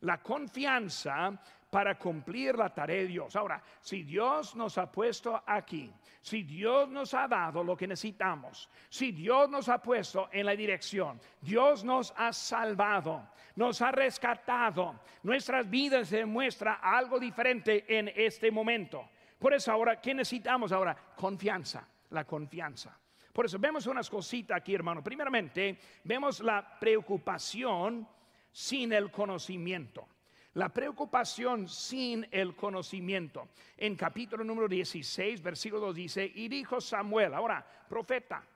[0.00, 1.32] La confianza
[1.74, 3.34] para cumplir la tarea de Dios.
[3.34, 8.70] Ahora, si Dios nos ha puesto aquí, si Dios nos ha dado lo que necesitamos,
[8.88, 15.00] si Dios nos ha puesto en la dirección, Dios nos ha salvado, nos ha rescatado,
[15.24, 19.08] nuestras vidas demuestra algo diferente en este momento.
[19.36, 20.96] Por eso ahora, ¿qué necesitamos ahora?
[21.16, 22.96] Confianza, la confianza.
[23.32, 25.02] Por eso vemos unas cositas aquí, hermano.
[25.02, 28.06] Primeramente, vemos la preocupación
[28.52, 30.13] sin el conocimiento.
[30.54, 33.48] La preocupación sin el conocimiento.
[33.76, 38.46] En capítulo número 16, versículo 2 dice, y dijo Samuel, ahora, profeta,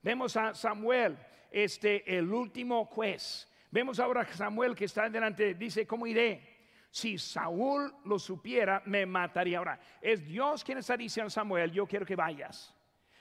[0.00, 1.18] vemos a Samuel,
[1.50, 3.46] este, el último juez.
[3.70, 6.52] Vemos ahora a Samuel que está delante, dice, ¿cómo iré?
[6.90, 9.58] Si Saúl lo supiera, me mataría.
[9.58, 12.74] Ahora, es Dios quien está diciendo a Samuel, yo quiero que vayas.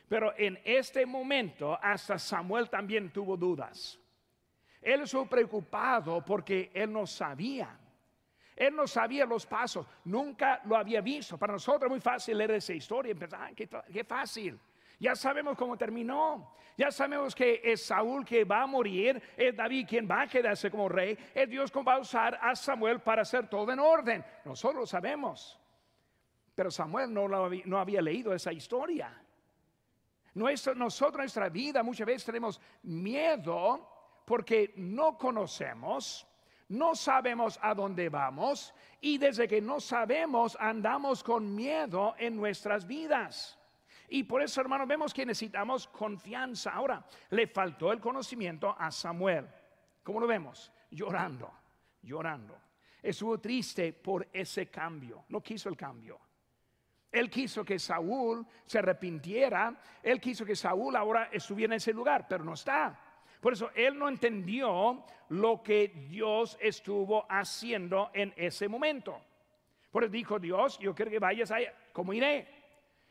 [0.08, 4.00] Pero en este momento, hasta Samuel también tuvo dudas.
[4.82, 7.78] Él estuvo preocupado porque él no sabía
[8.56, 11.38] él no sabía los pasos, nunca lo había visto.
[11.38, 14.60] Para nosotros es muy fácil leer esa historia y pensar, qué, fácil.
[15.00, 16.56] Ya sabemos cómo terminó.
[16.78, 20.72] Ya sabemos que es Saúl que va a morir, es David quien va a quedarse
[20.72, 24.24] como rey, es Dios quien va a usar a Samuel para hacer todo en orden.
[24.46, 25.60] Nosotros lo sabemos.
[26.56, 29.22] Pero Samuel no, no había leído esa historia.
[30.34, 33.90] nosotros en nuestra vida muchas veces tenemos miedo
[34.26, 36.28] porque no conocemos
[36.72, 42.88] no sabemos a dónde vamos y desde que no sabemos andamos con miedo en nuestras
[42.88, 43.60] vidas.
[44.08, 46.72] Y por eso, hermanos, vemos que necesitamos confianza.
[46.72, 49.48] Ahora, le faltó el conocimiento a Samuel.
[50.04, 50.72] ¿Cómo lo vemos?
[50.92, 51.52] Llorando,
[52.02, 52.58] llorando.
[53.02, 55.26] Estuvo triste por ese cambio.
[55.30, 56.20] No quiso el cambio.
[57.12, 59.76] Él quiso que Saúl se arrepintiera.
[60.02, 63.11] Él quiso que Saúl ahora estuviera en ese lugar, pero no está.
[63.42, 69.20] Por eso él no entendió lo que Dios estuvo haciendo en ese momento.
[69.90, 72.48] Por eso dijo Dios, yo quiero que vayas allá, ¿cómo iré?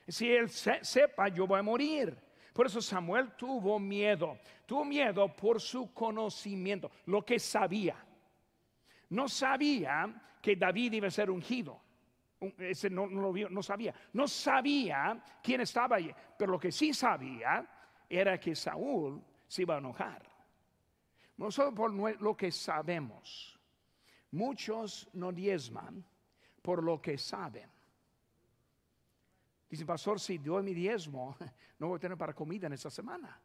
[0.07, 2.17] Si él sepa, yo voy a morir.
[2.53, 7.97] Por eso Samuel tuvo miedo, tuvo miedo por su conocimiento, lo que sabía.
[9.09, 11.81] No sabía que David iba a ser ungido.
[12.59, 13.93] Ese no, no, no sabía.
[14.13, 16.11] No sabía quién estaba allí.
[16.39, 17.67] Pero lo que sí sabía
[18.09, 20.23] era que Saúl se iba a enojar.
[21.37, 23.59] Nosotros por lo que sabemos,
[24.31, 26.05] muchos no diezman
[26.63, 27.69] por lo que saben.
[29.69, 31.37] Dice, pastor, si doy mi diezmo,
[31.81, 33.41] no voy a tener para comida en esta semana.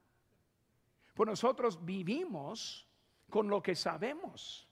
[1.16, 2.88] Pues nosotros vivimos
[3.28, 4.70] con lo que sabemos.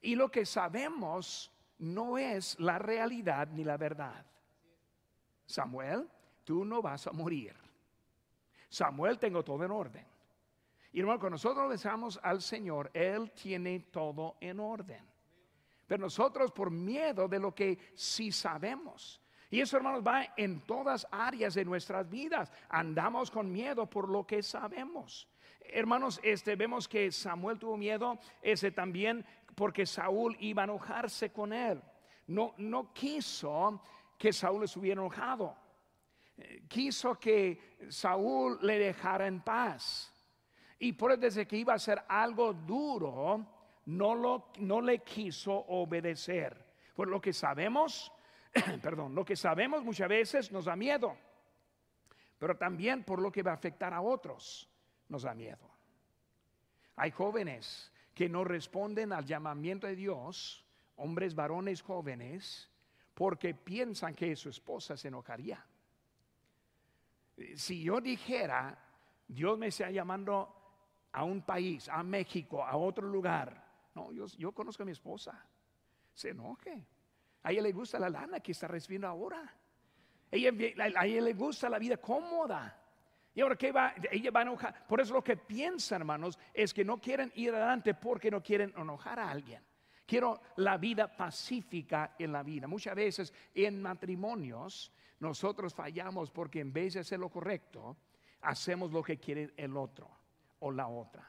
[0.00, 4.24] Y lo que sabemos no es la realidad ni la verdad.
[5.46, 6.08] Samuel,
[6.44, 7.56] tú no vas a morir.
[8.68, 10.09] Samuel, tengo todo en orden.
[10.92, 15.04] Y hermano, cuando nosotros besamos al Señor, Él tiene todo en orden.
[15.86, 19.20] Pero nosotros por miedo de lo que sí sabemos.
[19.50, 22.52] Y eso, hermanos, va en todas áreas de nuestras vidas.
[22.68, 25.28] Andamos con miedo por lo que sabemos.
[25.60, 29.24] Hermanos, este, vemos que Samuel tuvo miedo, ese también
[29.54, 31.82] porque Saúl iba a enojarse con él.
[32.28, 33.82] No, no quiso
[34.16, 35.56] que Saúl estuviera enojado.
[36.36, 40.14] Eh, quiso que Saúl le dejara en paz.
[40.80, 43.46] Y por desde que iba a ser algo duro,
[43.86, 46.56] no, lo, no le quiso obedecer.
[46.94, 48.10] Por lo que sabemos,
[48.82, 51.16] perdón, lo que sabemos muchas veces nos da miedo.
[52.38, 54.70] Pero también por lo que va a afectar a otros,
[55.08, 55.70] nos da miedo.
[56.96, 60.64] Hay jóvenes que no responden al llamamiento de Dios,
[60.96, 62.70] hombres, varones jóvenes,
[63.12, 65.62] porque piensan que su esposa se enojaría.
[67.54, 68.78] Si yo dijera,
[69.28, 70.59] Dios me está llamando
[71.12, 73.70] a un país, a México, a otro lugar.
[73.94, 75.44] No, yo, yo conozco a mi esposa.
[76.14, 76.86] Se enoje.
[77.42, 79.42] A ella le gusta la lana que está recibiendo ahora.
[80.30, 80.50] Ella,
[80.96, 82.76] a ella le gusta la vida cómoda.
[83.34, 84.86] Y ahora que va, ella va a enojar.
[84.86, 88.72] Por eso lo que piensan, hermanos, es que no quieren ir adelante porque no quieren
[88.76, 89.64] enojar a alguien.
[90.06, 92.66] Quiero la vida pacífica en la vida.
[92.66, 97.96] Muchas veces en matrimonios nosotros fallamos porque en vez de hacer lo correcto,
[98.42, 100.19] hacemos lo que quiere el otro
[100.60, 101.26] o la otra.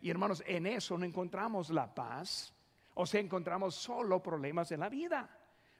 [0.00, 2.54] Y hermanos, en eso no encontramos la paz,
[2.94, 5.28] o sea, encontramos solo problemas en la vida.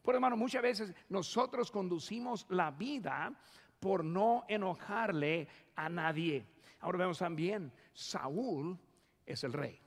[0.00, 3.32] Por hermano, muchas veces nosotros conducimos la vida
[3.78, 6.46] por no enojarle a nadie.
[6.80, 8.78] Ahora vemos también, Saúl
[9.26, 9.80] es el rey,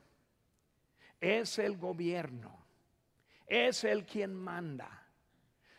[1.20, 2.66] es el gobierno,
[3.48, 5.06] es el quien manda.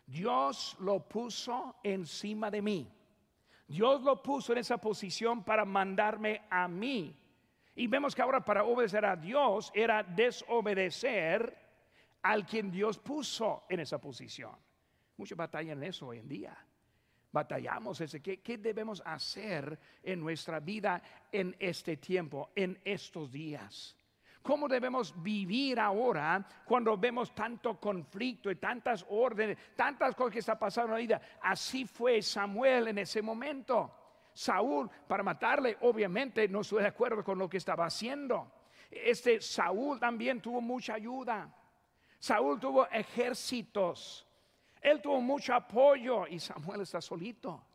[0.06, 2.92] Dios lo puso encima de mí.
[3.66, 7.16] Dios lo puso en esa posición para mandarme a mí.
[7.74, 11.56] Y vemos que ahora para obedecer a Dios era desobedecer
[12.22, 14.56] al quien Dios puso en esa posición.
[15.16, 16.56] Mucha batalla en eso hoy en día.
[17.32, 23.95] Batallamos ese, ¿qué, ¿qué debemos hacer en nuestra vida en este tiempo, en estos días?
[24.46, 30.56] ¿Cómo debemos vivir ahora cuando vemos tanto conflicto y tantas órdenes, tantas cosas que está
[30.56, 31.20] pasando en la vida?
[31.42, 33.92] Así fue Samuel en ese momento.
[34.32, 38.52] Saúl, para matarle, obviamente no estoy de acuerdo con lo que estaba haciendo.
[38.88, 41.52] Este Saúl también tuvo mucha ayuda.
[42.20, 44.28] Saúl tuvo ejércitos.
[44.80, 47.66] Él tuvo mucho apoyo y Samuel está solito.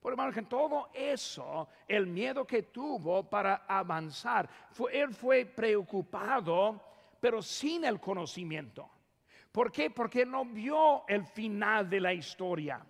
[0.00, 0.14] Por
[0.48, 4.48] todo eso, el miedo que tuvo para avanzar,
[4.92, 6.80] él fue preocupado,
[7.20, 8.88] pero sin el conocimiento.
[9.50, 9.90] ¿Por qué?
[9.90, 12.80] Porque no vio el final de la historia.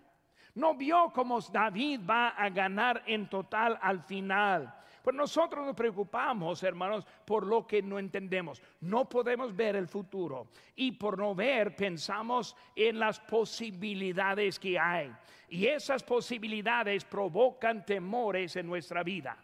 [0.55, 4.78] No vio cómo David va a ganar en total al final.
[5.09, 8.61] Pues nosotros nos preocupamos, hermanos, por lo que no entendemos.
[8.81, 10.49] No podemos ver el futuro.
[10.75, 15.11] Y por no ver, pensamos en las posibilidades que hay.
[15.49, 19.35] Y esas posibilidades provocan temores en nuestra vida.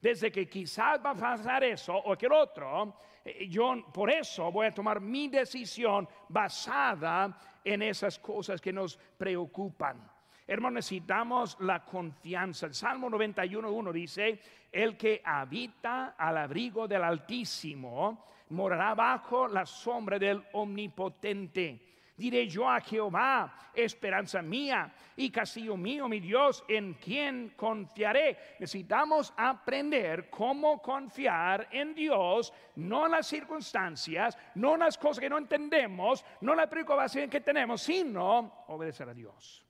[0.00, 4.66] Desde que quizás va a pasar eso o aquel otro, eh, yo por eso voy
[4.66, 10.15] a tomar mi decisión basada en esas cosas que nos preocupan.
[10.48, 12.66] Hermanos, necesitamos la confianza.
[12.66, 20.20] El Salmo 91.1 dice, el que habita al abrigo del Altísimo morará bajo la sombra
[20.20, 21.82] del Omnipotente.
[22.16, 28.38] Diré yo a Jehová, esperanza mía y castillo mío, mi Dios, en quien confiaré.
[28.60, 35.28] Necesitamos aprender cómo confiar en Dios, no en las circunstancias, no en las cosas que
[35.28, 39.65] no entendemos, no en la preocupación que tenemos, sino obedecer a Dios.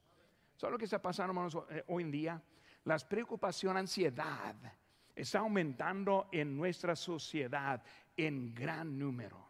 [0.57, 2.43] ¿Sabe lo que está pasando, hermanos, eh, hoy en día?
[2.85, 4.57] Las preocupaciones, ansiedad,
[5.15, 7.83] está aumentando en nuestra sociedad
[8.17, 9.47] en gran número.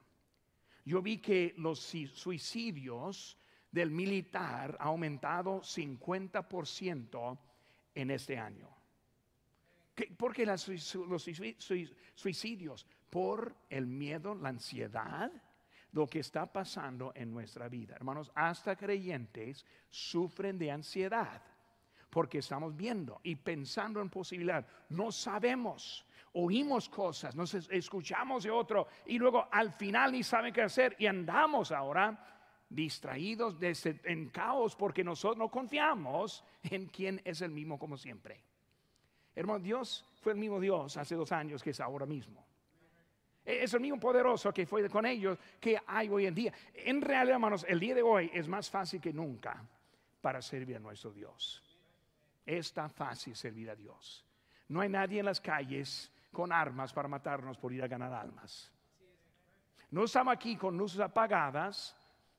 [0.84, 3.38] Yo vi que los suicidios
[3.70, 7.38] del militar ha aumentado 50%
[7.94, 8.68] en este año.
[10.16, 10.70] ¿Por qué los
[12.14, 12.86] suicidios?
[13.10, 15.30] Por el miedo, la ansiedad,
[15.96, 17.96] lo que está pasando en nuestra vida.
[17.96, 21.40] Hermanos, hasta creyentes sufren de ansiedad
[22.10, 24.66] porque estamos viendo y pensando en posibilidad.
[24.90, 26.04] No sabemos
[26.34, 31.06] oímos cosas, nos escuchamos de otro y luego al final ni saben qué hacer y
[31.06, 33.56] andamos ahora distraídos
[34.04, 38.44] en caos porque nosotros no confiamos en quien es el mismo como siempre.
[39.34, 42.44] Hermano, Dios fue el mismo Dios hace dos años que es ahora mismo.
[43.46, 46.52] E, es el mismo poderoso que fue con ellos que hay hoy en día.
[46.74, 49.64] En realidad, hermanos, el día de hoy es más fácil que nunca
[50.20, 51.62] para servir a nuestro Dios.
[52.44, 54.24] Es tan fácil servir a Dios.
[54.68, 58.70] No hay nadie en las calles con armas para matarnos por ir a ganar almas.
[59.90, 61.96] No estamos aquí con luces apagadas,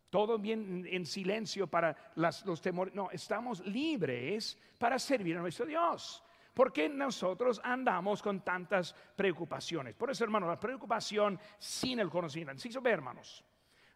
[0.10, 2.94] todo bien en silencio para los temores.
[2.94, 6.24] No, estamos libres para servir a nuestro Dios.
[6.58, 9.94] ¿Por qué nosotros andamos con tantas preocupaciones?
[9.94, 12.60] Por eso, hermano, la preocupación sin el conocimiento.
[12.60, 13.46] Sí, ve, hermanos,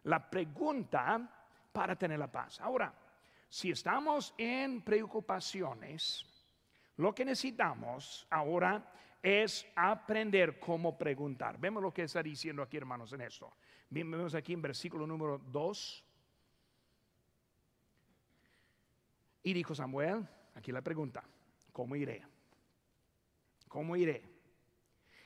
[0.04, 1.28] la pregunta
[1.72, 2.60] para tener la paz.
[2.60, 2.94] Ahora,
[3.48, 6.24] si estamos en preocupaciones,
[6.98, 11.58] lo que necesitamos ahora es aprender cómo preguntar.
[11.58, 13.56] Vemos lo que está diciendo aquí, hermanos, en esto.
[13.90, 16.04] vemos aquí en versículo número 2.
[19.42, 21.24] Y dijo Samuel, aquí la pregunta,
[21.72, 22.31] ¿cómo iré?
[23.72, 24.22] ¿Cómo iré?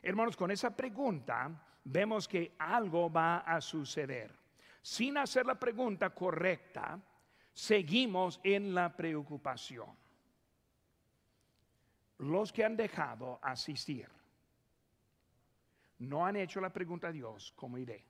[0.00, 1.50] Hermanos, con esa pregunta
[1.82, 4.32] vemos que algo va a suceder.
[4.80, 6.96] Sin hacer la pregunta correcta,
[7.52, 9.88] seguimos en la preocupación
[12.18, 14.08] los que han dejado asistir.
[15.98, 18.04] no han hecho la pregunta a Dios, ¿cómo iré?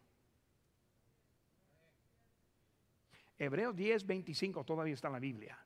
[3.38, 5.65] Hebreos 10, 25 todavía está en la Biblia.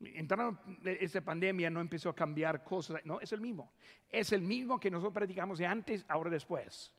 [0.00, 3.72] Entraron, esta pandemia no empezó a cambiar cosas, no, es el mismo.
[4.08, 6.92] Es el mismo que nosotros predicamos de antes, ahora después.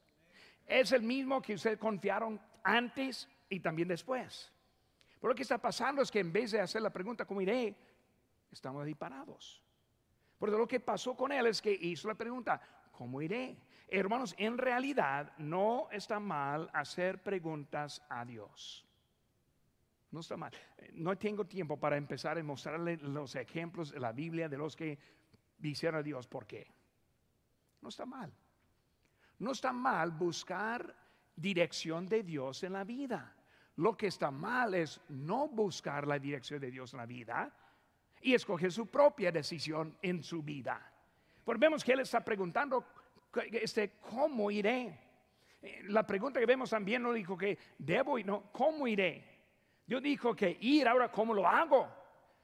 [0.65, 4.51] Es el mismo que ustedes confiaron antes y también después.
[5.19, 7.75] Pero lo que está pasando es que en vez de hacer la pregunta, ¿cómo iré?
[8.51, 9.63] Estamos disparados.
[10.37, 13.57] Por eso lo que pasó con él es que hizo la pregunta, ¿cómo iré?
[13.87, 18.88] Hermanos, en realidad no está mal hacer preguntas a Dios.
[20.11, 20.51] No está mal.
[20.93, 24.97] No tengo tiempo para empezar a mostrarle los ejemplos de la Biblia de los que
[25.57, 26.67] dijeron a Dios por qué.
[27.81, 28.33] No está mal.
[29.39, 30.95] No está mal buscar
[31.35, 33.35] dirección de Dios en la vida.
[33.77, 37.55] Lo que está mal es no buscar la dirección de Dios en la vida
[38.21, 40.91] y escoger su propia decisión en su vida.
[41.43, 42.85] Porque vemos que Él está preguntando,
[43.53, 44.99] este, ¿cómo iré?
[45.61, 49.28] Eh, la pregunta que vemos también no dijo que debo y no, ¿cómo iré?
[49.89, 51.89] Dios dijo que ir, ahora ¿cómo lo hago?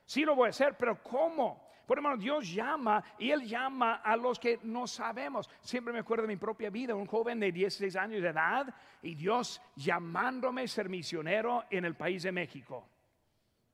[0.04, 1.70] Sí lo voy a hacer, pero ¿cómo?
[1.86, 5.48] Por hermano, Dios llama y Él llama a los que no sabemos.
[5.62, 8.74] Siempre me acuerdo de mi propia vida, un joven de 16 años de edad
[9.04, 12.89] y Dios llamándome a ser misionero en el país de México.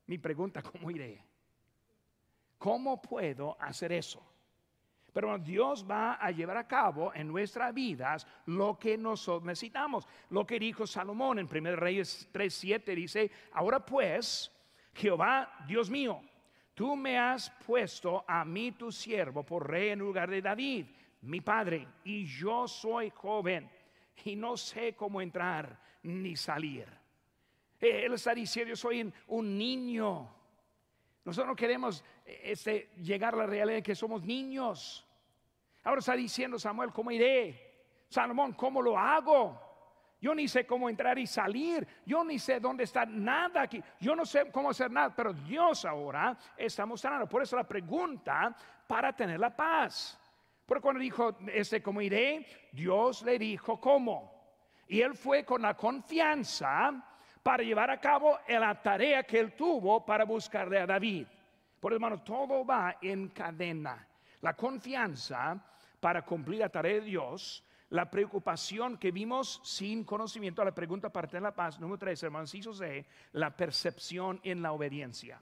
[0.08, 1.24] Mi pregunta, ¿cómo iré?
[2.58, 4.22] ¿Cómo puedo hacer eso?
[5.14, 10.08] Pero Dios va a llevar a cabo en nuestras vidas lo que nosotros necesitamos.
[10.30, 14.52] Lo que dijo Salomón en 1 Reyes 3:7 dice, ahora pues,
[14.94, 16.22] Jehová, Dios mío,
[16.74, 20.86] tú me has puesto a mí tu siervo por rey en lugar de David,
[21.22, 23.70] mi padre, y yo soy joven
[24.24, 26.88] y no sé cómo entrar ni salir.
[27.80, 30.41] Él está diciendo, yo soy un niño
[31.24, 35.08] nosotros no queremos este, llegar a la realidad de que somos niños.
[35.84, 37.72] Ahora está diciendo Samuel, ¿cómo iré?
[38.10, 39.72] Salomón, ¿cómo lo hago?
[40.20, 41.88] Yo ni sé cómo entrar y salir.
[42.06, 43.82] Yo ni sé dónde está nada aquí.
[44.00, 45.16] Yo no sé cómo hacer nada.
[45.16, 47.28] Pero Dios ahora está mostrando.
[47.28, 48.56] Por eso la pregunta
[48.86, 50.20] para tener la paz.
[50.66, 52.46] Porque cuando dijo, este, ¿cómo iré?
[52.72, 54.32] Dios le dijo, ¿cómo?
[54.88, 57.11] Y él fue con la confianza
[57.44, 61.28] para llevar a cabo la tarea que él tuvo para buscarle a David.
[61.80, 64.08] Por hermano, todo va en cadena.
[64.42, 65.60] La confianza
[66.00, 71.28] para cumplir la tarea de Dios, la preocupación que vimos sin conocimiento, la pregunta para
[71.28, 75.42] tener la paz, número tres, hermanos, y José, la percepción en la obediencia.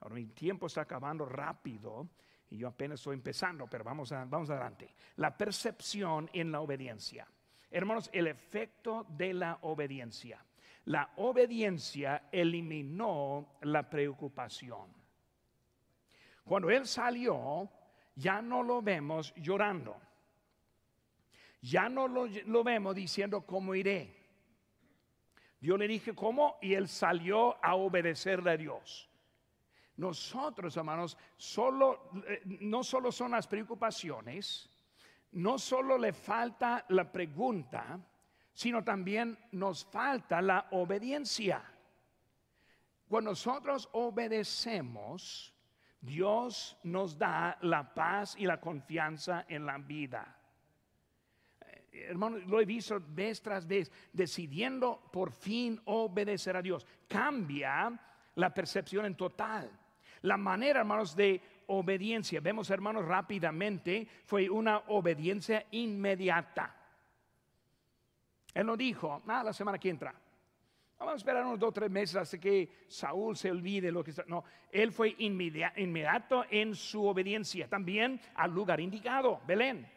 [0.00, 2.08] Ahora mi tiempo está acabando rápido
[2.48, 4.94] y yo apenas estoy empezando, pero vamos, vamos adelante.
[5.16, 7.26] La percepción en la obediencia.
[7.70, 10.44] Hermanos, el efecto de la obediencia.
[10.90, 14.92] La obediencia eliminó la preocupación.
[16.42, 17.70] Cuando él salió,
[18.16, 19.96] ya no lo vemos llorando.
[21.60, 24.16] Ya no lo, vemos diciendo cómo iré.
[25.60, 29.08] Dios le dije cómo y él salió a obedecerle a Dios.
[29.96, 34.68] Nosotros, hermanos, solo, eh, no solo son las preocupaciones,
[35.30, 38.00] no solo le falta la pregunta,
[38.52, 41.62] sino también nos falta la obediencia.
[43.08, 45.54] Cuando nosotros obedecemos,
[46.00, 50.36] Dios nos da la paz y la confianza en la vida.
[51.60, 56.86] Eh, hermano, lo he visto vez tras vez, decidiendo por fin obedecer a Dios.
[57.08, 57.98] Cambia
[58.36, 59.70] la percepción en total.
[60.22, 66.76] La manera, hermanos, de obediencia, vemos, hermanos, rápidamente, fue una obediencia inmediata.
[68.54, 70.14] Él no dijo, nada, la semana que entra.
[70.98, 74.10] Vamos a esperar unos dos o tres meses hasta que Saúl se olvide lo que
[74.10, 74.24] está.
[74.26, 77.68] No, él fue inmediato en su obediencia.
[77.68, 79.90] También al lugar indicado, Belén.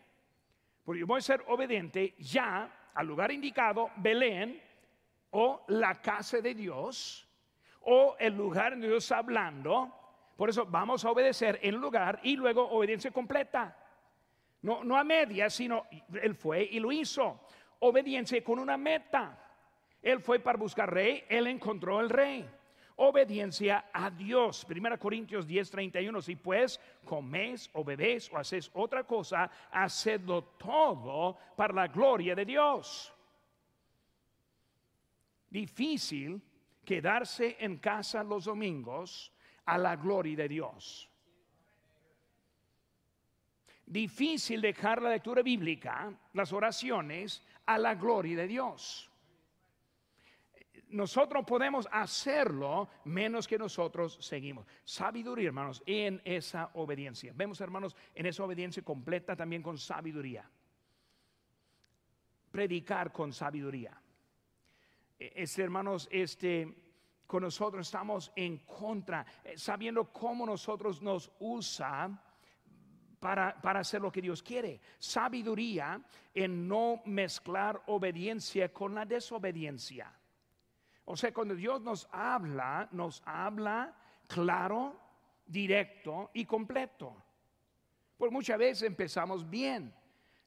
[0.86, 4.62] Porque yo voy a ser obediente ya al lugar indicado, Belén,
[5.32, 7.28] o la casa de Dios,
[7.82, 9.94] o el lugar donde Dios está hablando.
[10.38, 13.78] Por eso vamos a obedecer en lugar y luego obediencia completa.
[14.62, 17.42] No, no a medias, sino él fue y lo hizo
[17.84, 19.40] obediencia con una meta.
[20.02, 22.50] Él fue para buscar rey, él encontró el rey.
[22.96, 24.66] Obediencia a Dios.
[24.70, 26.22] 1 Corintios 10, 31.
[26.22, 32.46] Si pues coméis o bebéis o hacéis otra cosa, hacedlo todo para la gloria de
[32.46, 33.14] Dios.
[35.50, 36.42] Difícil
[36.86, 39.32] quedarse en casa los domingos
[39.66, 41.10] a la gloria de Dios
[43.86, 49.10] difícil dejar la lectura bíblica, las oraciones, a la gloria de Dios.
[50.90, 54.68] Nosotros podemos hacerlo menos que nosotros seguimos.
[54.84, 57.34] Sabiduría, hermanos, en esa obediencia.
[57.36, 60.50] Vemos, hermanos, en esa obediencia completa también con sabiduría.
[62.52, 64.00] predicar con sabiduría.
[65.18, 66.72] E, este, hermanos, este,
[67.26, 72.22] con nosotros estamos en contra, eh, sabiendo cómo nosotros nos usa
[73.24, 74.82] para, para, hacer lo que Dios quiere.
[75.00, 76.02] Sabiduría
[76.34, 80.12] en no mezclar obediencia con la desobediencia.
[81.06, 83.96] O sea, cuando Dios nos habla, nos habla
[84.28, 85.00] claro,
[85.46, 87.16] directo y completo.
[88.18, 89.94] Pues muchas veces empezamos bien.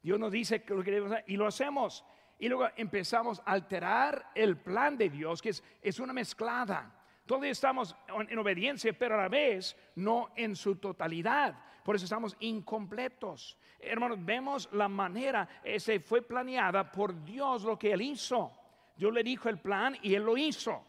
[0.02, 2.04] Dios nos dice que lo queremos hacer y lo hacemos.
[2.38, 6.92] Y luego empezamos a alterar el plan de Dios, que es, es una mezclada.
[7.24, 7.96] Todavía estamos
[8.28, 11.58] en obediencia, pero a la vez no en su totalidad.
[11.86, 13.56] Por eso estamos incompletos.
[13.78, 18.50] Hermanos, vemos la manera, ese fue planeada por Dios lo que Él hizo.
[18.96, 20.82] Dios le dijo el plan y Él lo hizo.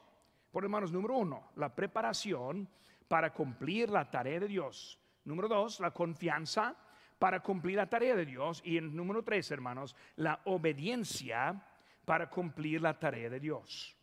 [0.52, 2.68] Por hermanos, número uno, la preparación
[3.08, 5.00] para cumplir la tarea de Dios.
[5.26, 6.76] Número dos, la confianza
[7.20, 8.64] para cumplir la tarea de Dios.
[8.66, 11.64] Y en número tres, hermanos, la obediencia
[12.06, 13.96] para cumplir la tarea de Dios.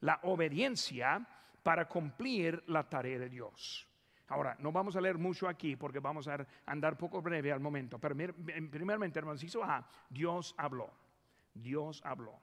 [0.00, 1.24] La obediencia
[1.62, 3.86] para cumplir la tarea de Dios.
[4.30, 7.98] Ahora, no vamos a leer mucho aquí porque vamos a andar poco breve al momento.
[7.98, 8.16] Pero
[8.70, 9.62] primeramente, hermanos, hizo,
[10.08, 10.90] Dios habló.
[11.54, 12.40] Dios habló.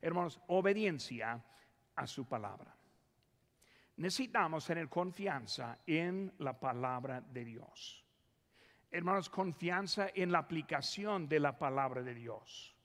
[0.00, 1.44] Hermanos, obediencia
[1.96, 2.74] a su palabra.
[3.96, 8.02] Necesitamos tener confianza en la palabra de Dios
[8.92, 12.76] hermanos, confianza en la aplicación de la palabra de Dios.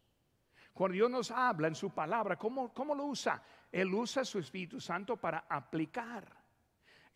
[0.74, 3.44] Cuando Dios nos habla en su palabra, ¿cómo, cómo lo usa?
[3.72, 6.37] Él usa su Espíritu Santo para aplicar.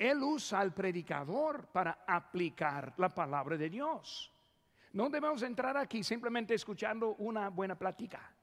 [0.01, 4.33] Él usa al predicador para aplicar la palabra de Dios.
[4.93, 8.33] No debemos entrar aquí simplemente escuchando una buena plática.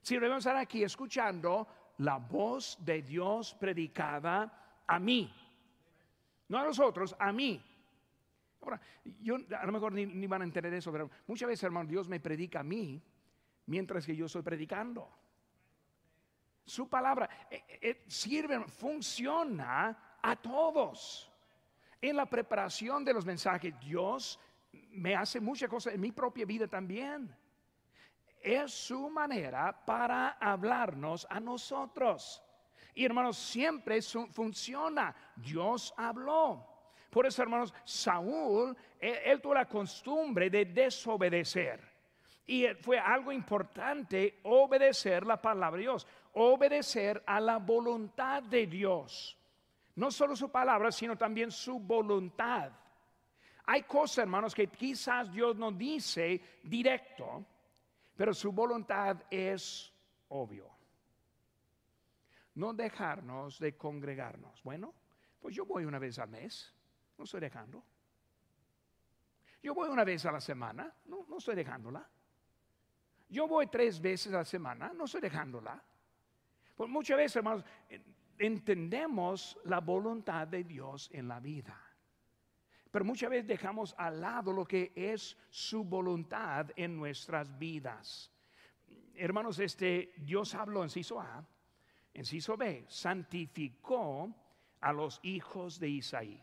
[0.00, 1.66] Si debemos estar aquí escuchando
[1.98, 5.34] la voz de Dios predicada a mí.
[6.46, 7.60] No a nosotros, a mí.
[8.60, 8.80] Ahora,
[9.22, 12.20] yo a lo mejor ni, van a entender eso, pero muchas veces, hermano, Dios me
[12.20, 13.02] predica a mí
[13.66, 15.10] mientras que yo estoy predicando.
[16.64, 21.30] Su palabra eh, eh, sirve, funciona a todos.
[22.00, 24.38] En la preparación de los mensajes, Dios
[24.90, 27.34] me hace muchas cosas en mi propia vida también.
[28.40, 32.42] Es su manera para hablarnos a nosotros.
[32.94, 35.14] Y hermanos, siempre funciona.
[35.36, 36.66] Dios habló.
[37.10, 41.80] Por eso, hermanos, Saúl, él, tuvo la costumbre de desobedecer.
[42.46, 49.36] Y fue algo importante obedecer la palabra de Dios, obedecer a la voluntad de Dios.
[50.00, 52.72] No solo su palabra, sino también su voluntad.
[53.66, 57.44] Hay cosas, hermanos, que quizás Dios no dice directo,
[58.16, 59.92] pero su voluntad es
[60.28, 60.70] obvio.
[62.54, 64.62] No dejarnos de congregarnos.
[64.62, 64.94] Bueno,
[65.38, 66.74] pues yo voy una vez al mes.
[67.18, 67.84] No estoy dejando.
[69.62, 72.08] Yo voy una vez a la semana, no, no estoy dejándola.
[73.28, 75.84] Yo voy tres veces a la semana, no estoy dejándola.
[76.74, 77.66] Pues muchas veces, hermanos,
[78.40, 81.80] entendemos la voluntad de Dios en la vida.
[82.90, 88.32] Pero muchas veces dejamos al lado lo que es su voluntad en nuestras vidas.
[89.14, 91.46] Hermanos, este Dios habló en Ciso A,
[92.12, 94.34] en Ciso B, santificó
[94.80, 96.42] a los hijos de Isaí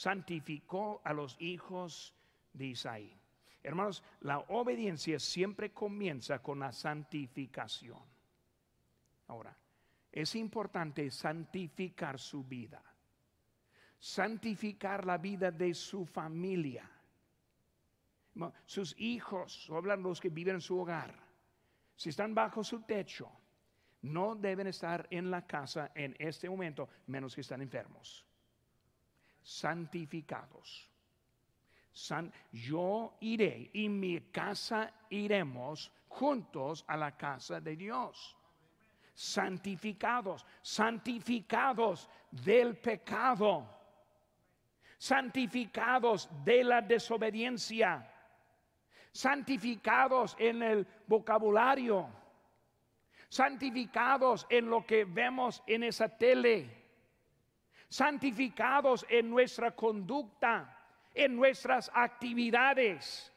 [0.00, 2.14] santificó a los hijos
[2.54, 3.14] de Isaí.
[3.62, 7.98] Hermanos, la obediencia siempre comienza con la santificación.
[9.28, 9.54] Ahora,
[10.12, 12.82] es importante santificar su vida,
[13.98, 16.90] santificar la vida de su familia,
[18.64, 21.14] sus hijos, hablan los que viven en su hogar,
[21.94, 23.30] si están bajo su techo,
[24.02, 28.24] no deben estar en la casa en este momento, menos que están enfermos
[29.42, 30.88] santificados.
[32.52, 38.36] yo iré y mi casa iremos juntos a la casa de Dios.
[39.20, 43.68] Santificados, santificados del pecado,
[44.96, 48.10] santificados de la desobediencia,
[49.12, 52.08] santificados en el vocabulario,
[53.28, 56.80] santificados en lo que vemos en esa tele
[57.90, 60.78] santificados en nuestra conducta,
[61.12, 63.29] en nuestras actividades.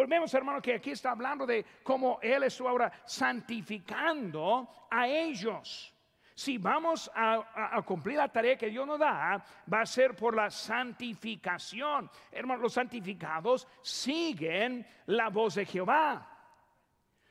[0.00, 5.94] Volvemos, hermano, que aquí está hablando de cómo Él está ahora santificando a ellos.
[6.34, 10.48] Si vamos a, cumplir la tarea que Dios nos da, va a ser por la
[10.48, 12.10] santificación.
[12.32, 16.26] Hermanos, los santificados siguen la voz de Jehová.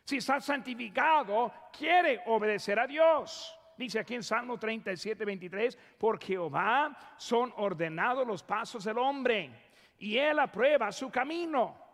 [0.03, 3.51] Si está santificado, quiere obedecer a Dios.
[3.75, 9.49] Dice aquí en Salmo 37, 23, por Jehová son ordenados los pasos del hombre
[9.97, 11.88] y él aprueba su camino.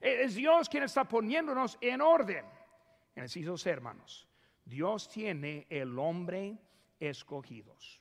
[0.00, 2.44] Es Dios quien está poniéndonos en orden.
[3.14, 4.28] Necesito ser, hermanos.
[4.64, 6.58] Dios tiene el hombre
[7.00, 8.00] escogidos.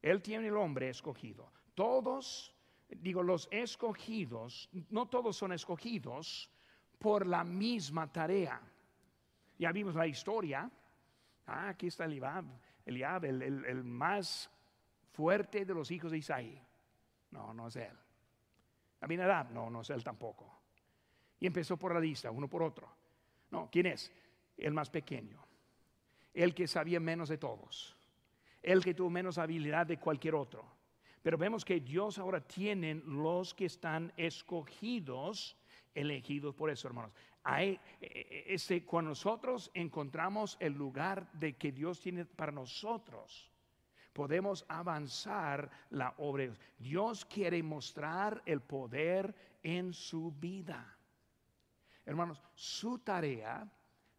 [0.00, 1.52] Él tiene el hombre escogido.
[1.74, 2.54] Todos,
[2.88, 6.50] digo, los escogidos, no todos son escogidos
[6.98, 8.60] por la misma tarea.
[9.58, 10.70] Ya vimos la historia.
[11.46, 12.44] Ah, aquí está Eliab,
[12.86, 14.50] Eliab el, el, el más
[15.12, 16.62] fuerte de los hijos de Isaí.
[17.30, 17.98] No, no es él.
[19.00, 20.53] Abinadab, no, no es él tampoco.
[21.44, 22.88] Y empezó por la lista, uno por otro.
[23.50, 24.10] No, ¿quién es?
[24.56, 25.44] El más pequeño.
[26.32, 27.94] El que sabía menos de todos.
[28.62, 30.64] El que tuvo menos habilidad de cualquier otro.
[31.22, 35.54] Pero vemos que Dios ahora tiene los que están escogidos,
[35.94, 37.12] elegidos por eso, hermanos.
[37.42, 43.50] Hay, este, cuando nosotros encontramos el lugar de que Dios tiene para nosotros,
[44.14, 46.54] podemos avanzar la obra.
[46.78, 50.93] Dios quiere mostrar el poder en su vida.
[52.04, 53.66] Hermanos, su tarea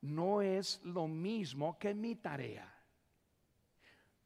[0.02, 2.72] no es lo mismo que mi tarea,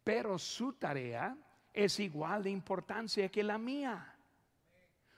[0.03, 1.37] pero su tarea
[1.73, 4.15] es igual de importancia que la mía.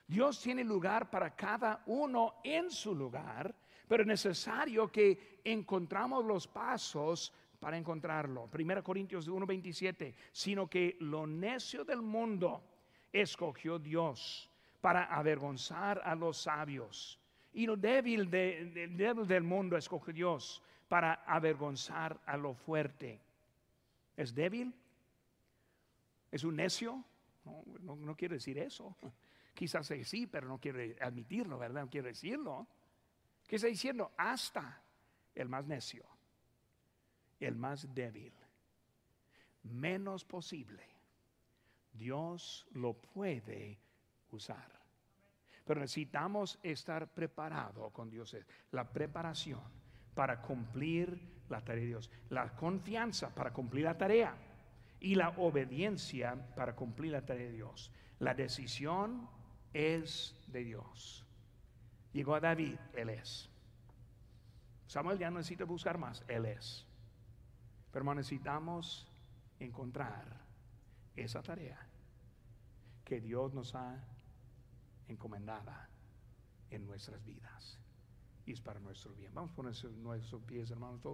[0.07, 3.55] Dios tiene lugar para cada uno en su lugar,
[3.87, 8.49] pero es necesario que encontramos los pasos para encontrarlo.
[8.51, 12.61] 1 Corintios 1:27, sino que lo necio del mundo
[13.13, 14.49] escogió Dios
[14.81, 17.20] para avergonzar a los sabios.
[17.54, 23.20] Y lo débil, de, débil del mundo escogió Dios para avergonzar a lo fuerte.
[24.16, 24.74] ¿Es débil?
[26.32, 27.04] ¿Es un necio?
[27.43, 28.95] No, no, no quiere decir eso.
[29.54, 31.82] Quizás sí, pero no quiere admitirlo, ¿verdad?
[31.84, 32.68] No quiere decirlo.
[33.47, 34.12] ¿Qué está diciendo?
[34.18, 34.82] Hasta
[35.36, 36.06] el más necio
[37.41, 38.34] el más débil,
[39.64, 40.84] menos posible,
[41.91, 43.80] Dios lo puede
[44.32, 44.80] usar.
[45.66, 48.36] Pero necesitamos estar preparados con Dios.
[48.72, 49.62] La preparación
[50.14, 52.09] para cumplir la tarea de Dios.
[52.30, 54.36] La confianza para cumplir la tarea.
[54.99, 57.91] Y la obediencia para cumplir la tarea de Dios.
[58.20, 59.28] La decisión
[59.74, 61.26] es de Dios.
[62.14, 63.49] Llegó a David, Él es.
[64.88, 66.86] Samuel ya no necesita buscar más, Él es.
[67.91, 69.07] Pero necesitamos
[69.59, 70.41] encontrar
[71.16, 71.80] esa tarea
[73.03, 74.03] que Dios nos ha
[75.12, 75.89] encomendada
[76.70, 77.80] en nuestras vidas
[78.45, 79.34] y es para nuestro bien.
[79.34, 81.01] Vamos a poner nuestros pies, hermanos.